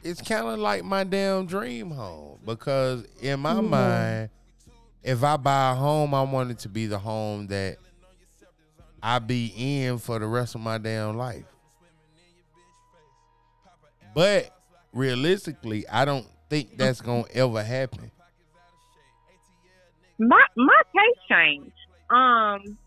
it's 0.04 0.22
kind 0.22 0.48
of 0.48 0.58
like 0.60 0.84
my 0.84 1.04
damn 1.04 1.46
dream 1.46 1.92
home 1.92 2.40
because 2.46 3.06
in 3.22 3.40
my 3.42 3.56
Mhm. 3.56 3.70
mind 3.70 4.30
if 5.04 5.24
I 5.24 5.38
buy 5.38 5.72
a 5.72 5.76
home, 5.76 6.14
I 6.14 6.22
want 6.24 6.52
it 6.52 6.60
to 6.60 6.70
be 6.70 6.86
the 6.86 7.00
home 7.00 7.48
that 7.48 7.78
I 9.02 9.20
be 9.20 9.54
in 9.56 9.98
for 9.98 10.20
the 10.20 10.28
rest 10.28 10.56
of 10.56 10.62
my 10.62 10.78
damn 10.78 11.18
life. 11.18 11.46
But 14.14 14.50
realistically, 14.94 15.88
I 15.88 16.06
don't 16.06 16.28
think 16.50 16.78
that's 16.78 17.02
gonna 17.02 17.24
ever 17.34 17.64
happen. 17.64 18.12
My 20.20 20.46
my 20.56 20.82
taste 20.96 21.20
changed. 21.30 21.72
Um, 22.10 22.78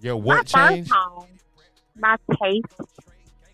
Your 0.00 0.16
what 0.16 0.48
first 0.48 0.54
changed? 0.54 0.90
home, 0.92 1.26
my 1.94 2.16
taste, 2.42 2.66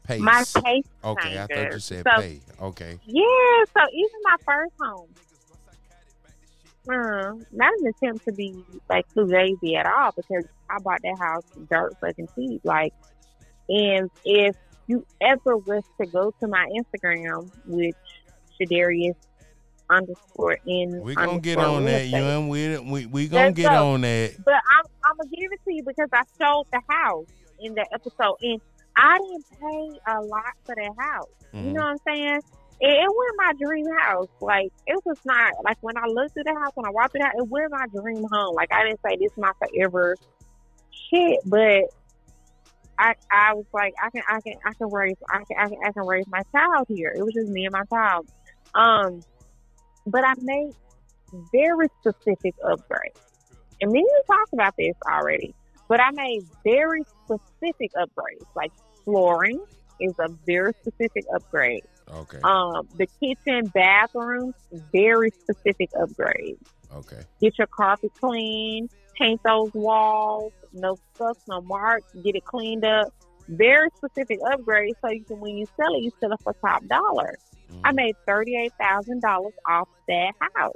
Pace. 0.04 0.20
my 0.20 0.44
taste. 0.44 0.88
okay, 1.04 1.38
I 1.38 1.46
thought 1.46 1.50
you 1.50 1.56
changes. 1.56 1.84
said 1.84 2.04
So- 2.08 2.20
pay. 2.22 2.40
Okay. 2.62 2.98
Yeah, 3.04 3.64
so 3.74 3.80
even 3.92 4.20
my 4.22 4.36
first 4.46 4.72
home, 4.80 5.08
uh, 6.88 7.32
not 7.52 7.72
an 7.80 7.86
attempt 7.88 8.24
to 8.26 8.32
be 8.32 8.54
like 8.88 9.04
too 9.14 9.24
lazy 9.24 9.76
at 9.76 9.86
all 9.86 10.12
because 10.16 10.44
I 10.70 10.78
bought 10.80 11.00
that 11.02 11.16
house 11.18 11.44
dirt 11.70 11.94
fucking 12.00 12.28
cheap. 12.34 12.60
Like, 12.64 12.92
and 13.68 14.10
if 14.24 14.56
you 14.86 15.04
ever 15.20 15.56
was 15.56 15.82
to 16.00 16.06
go 16.06 16.32
to 16.40 16.48
my 16.48 16.66
Instagram, 16.78 17.50
which 17.66 17.96
Shadarius 18.60 19.14
underscore 19.90 20.58
in, 20.66 21.00
We 21.02 21.14
gonna 21.14 21.40
get 21.40 21.58
on 21.58 21.84
that, 21.84 22.06
you 22.06 22.16
and 22.24 22.48
we 22.48 22.78
we 22.78 23.06
we 23.06 23.28
gonna 23.28 23.52
get 23.52 23.70
go. 23.70 23.92
on 23.94 24.00
that. 24.02 24.36
But 24.44 24.54
I'm 24.54 24.84
I'm 25.04 25.16
gonna 25.16 25.30
give 25.30 25.50
it 25.52 25.60
to 25.64 25.74
you 25.74 25.82
because 25.86 26.08
I 26.12 26.22
showed 26.40 26.64
the 26.72 26.80
house 26.88 27.26
in 27.60 27.74
the 27.74 27.86
episode, 27.92 28.36
and 28.42 28.60
I 28.96 29.18
didn't 29.18 29.46
pay 29.60 30.12
a 30.12 30.20
lot 30.22 30.52
for 30.64 30.74
that 30.74 30.92
house. 30.98 31.28
You 31.52 31.60
Mhm. 31.60 31.72
know 31.72 31.80
what 31.80 31.90
I'm 31.90 31.98
saying? 32.06 32.40
It, 32.80 32.88
it 32.88 33.08
wasn't 33.08 33.36
my 33.38 33.52
dream 33.58 33.86
house. 33.98 34.28
Like 34.40 34.72
it 34.86 35.00
was 35.04 35.18
not 35.24 35.52
like 35.64 35.78
when 35.80 35.96
I 35.96 36.06
looked 36.06 36.36
at 36.36 36.44
the 36.44 36.54
house, 36.54 36.72
when 36.74 36.86
I 36.86 36.90
walked 36.90 37.14
the 37.14 37.22
house, 37.22 37.34
it 37.36 37.48
wasn't 37.48 37.72
my 37.72 37.86
dream 37.86 38.24
home. 38.30 38.54
Like 38.54 38.72
I 38.72 38.84
didn't 38.84 39.00
say 39.06 39.16
this 39.16 39.32
is 39.32 39.38
my 39.38 39.52
forever 39.58 40.16
shit, 40.90 41.40
but 41.46 41.84
I 42.98 43.14
I 43.30 43.54
was 43.54 43.66
like 43.72 43.94
I 44.02 44.10
can 44.10 44.22
I 44.28 44.40
can 44.40 44.54
I 44.64 44.72
can 44.74 44.90
raise 44.90 45.16
I 45.30 45.38
can 45.38 45.56
I 45.58 45.68
can, 45.68 45.78
I 45.86 45.92
can 45.92 46.06
raise 46.06 46.26
my 46.28 46.42
child 46.52 46.86
here. 46.88 47.14
It 47.16 47.22
was 47.22 47.34
just 47.34 47.48
me 47.48 47.64
and 47.64 47.72
my 47.72 47.84
child. 47.84 48.28
Um, 48.74 49.20
but 50.06 50.24
I 50.24 50.34
made 50.40 50.72
very 51.52 51.88
specific 52.00 52.54
upgrades. 52.64 53.20
And 53.80 53.90
me 53.90 54.00
you 54.00 54.22
talked 54.26 54.52
about 54.52 54.74
this 54.78 54.94
already, 55.06 55.54
but 55.88 56.00
I 56.00 56.10
made 56.12 56.42
very 56.64 57.02
specific 57.24 57.92
upgrades. 57.94 58.46
Like 58.54 58.72
flooring 59.04 59.62
is 60.00 60.14
a 60.18 60.28
very 60.46 60.72
specific 60.80 61.24
upgrade. 61.34 61.84
Okay. 62.12 62.38
Um, 62.44 62.88
the 62.96 63.06
kitchen, 63.20 63.66
bathrooms, 63.74 64.54
very 64.92 65.30
specific 65.30 65.90
upgrades. 65.92 66.58
Okay. 66.94 67.20
Get 67.40 67.58
your 67.58 67.66
carpet 67.66 68.12
clean, 68.20 68.88
paint 69.18 69.40
those 69.44 69.72
walls, 69.74 70.52
no 70.72 70.96
scuffs, 71.14 71.40
no 71.48 71.60
marks, 71.62 72.06
get 72.22 72.36
it 72.36 72.44
cleaned 72.44 72.84
up. 72.84 73.08
Very 73.48 73.88
specific 73.96 74.40
upgrades 74.40 74.94
so 75.04 75.10
you 75.10 75.24
can 75.24 75.40
when 75.40 75.56
you 75.56 75.66
sell 75.76 75.94
it, 75.94 76.02
you 76.02 76.10
sell 76.20 76.32
it 76.32 76.40
for 76.42 76.52
top 76.64 76.84
dollar. 76.86 77.36
I 77.84 77.90
Mhm. 77.92 77.96
made 77.96 78.16
thirty 78.26 78.56
eight 78.56 78.72
thousand 78.80 79.20
dollars 79.22 79.52
off 79.68 79.88
that 80.08 80.32
house. 80.54 80.74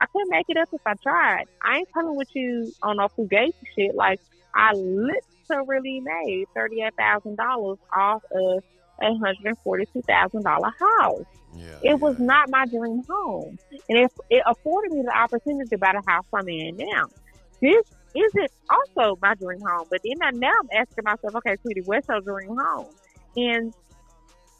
I 0.00 0.06
couldn't 0.06 0.30
make 0.30 0.46
it 0.48 0.56
up 0.56 0.68
if 0.72 0.80
I 0.86 0.94
tried. 1.02 1.44
I 1.62 1.78
ain't 1.78 1.92
coming 1.92 2.16
with 2.16 2.28
you 2.34 2.72
on 2.82 2.96
no 2.96 3.08
fugazi 3.08 3.52
shit. 3.76 3.94
Like 3.94 4.20
I 4.54 4.72
literally 4.72 6.00
made 6.00 6.46
thirty 6.54 6.82
eight 6.82 6.94
thousand 6.96 7.36
dollars 7.36 7.78
off 7.94 8.22
of 8.32 8.62
a 9.00 9.14
hundred 9.14 9.44
and 9.44 9.58
forty 9.64 9.86
two 9.92 10.02
thousand 10.02 10.42
dollar 10.42 10.70
house. 11.00 11.24
Yeah. 11.54 11.92
It 11.92 12.00
was 12.00 12.18
not 12.18 12.48
my 12.48 12.66
dream 12.66 13.02
home, 13.08 13.58
and 13.88 13.98
it, 13.98 14.12
it 14.30 14.42
afforded 14.46 14.92
me 14.92 15.02
the 15.02 15.16
opportunity 15.16 15.68
to 15.70 15.78
buy 15.78 15.92
the 15.92 16.10
house 16.10 16.24
I'm 16.32 16.48
in 16.48 16.76
now. 16.76 17.06
This 17.60 17.84
isn't 18.14 18.50
also 18.70 19.18
my 19.20 19.34
dream 19.34 19.60
home, 19.60 19.86
but 19.90 20.00
then 20.04 20.22
I, 20.22 20.30
now 20.30 20.52
I'm 20.60 20.68
asking 20.80 21.04
myself, 21.04 21.34
okay, 21.36 21.56
sweetie, 21.62 21.82
what's 21.82 22.08
your 22.08 22.20
dream 22.20 22.56
home? 22.56 22.86
And 23.36 23.74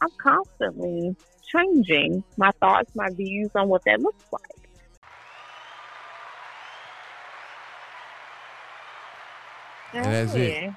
I'm 0.01 0.09
constantly 0.17 1.15
changing 1.53 2.23
my 2.37 2.51
thoughts, 2.59 2.93
my 2.95 3.09
views 3.09 3.51
on 3.55 3.67
what 3.67 3.83
that 3.85 4.01
looks 4.01 4.25
like. 4.31 4.41
And 9.93 10.05
that's 10.05 10.33
it. 10.35 10.63
Yeah. 10.63 10.73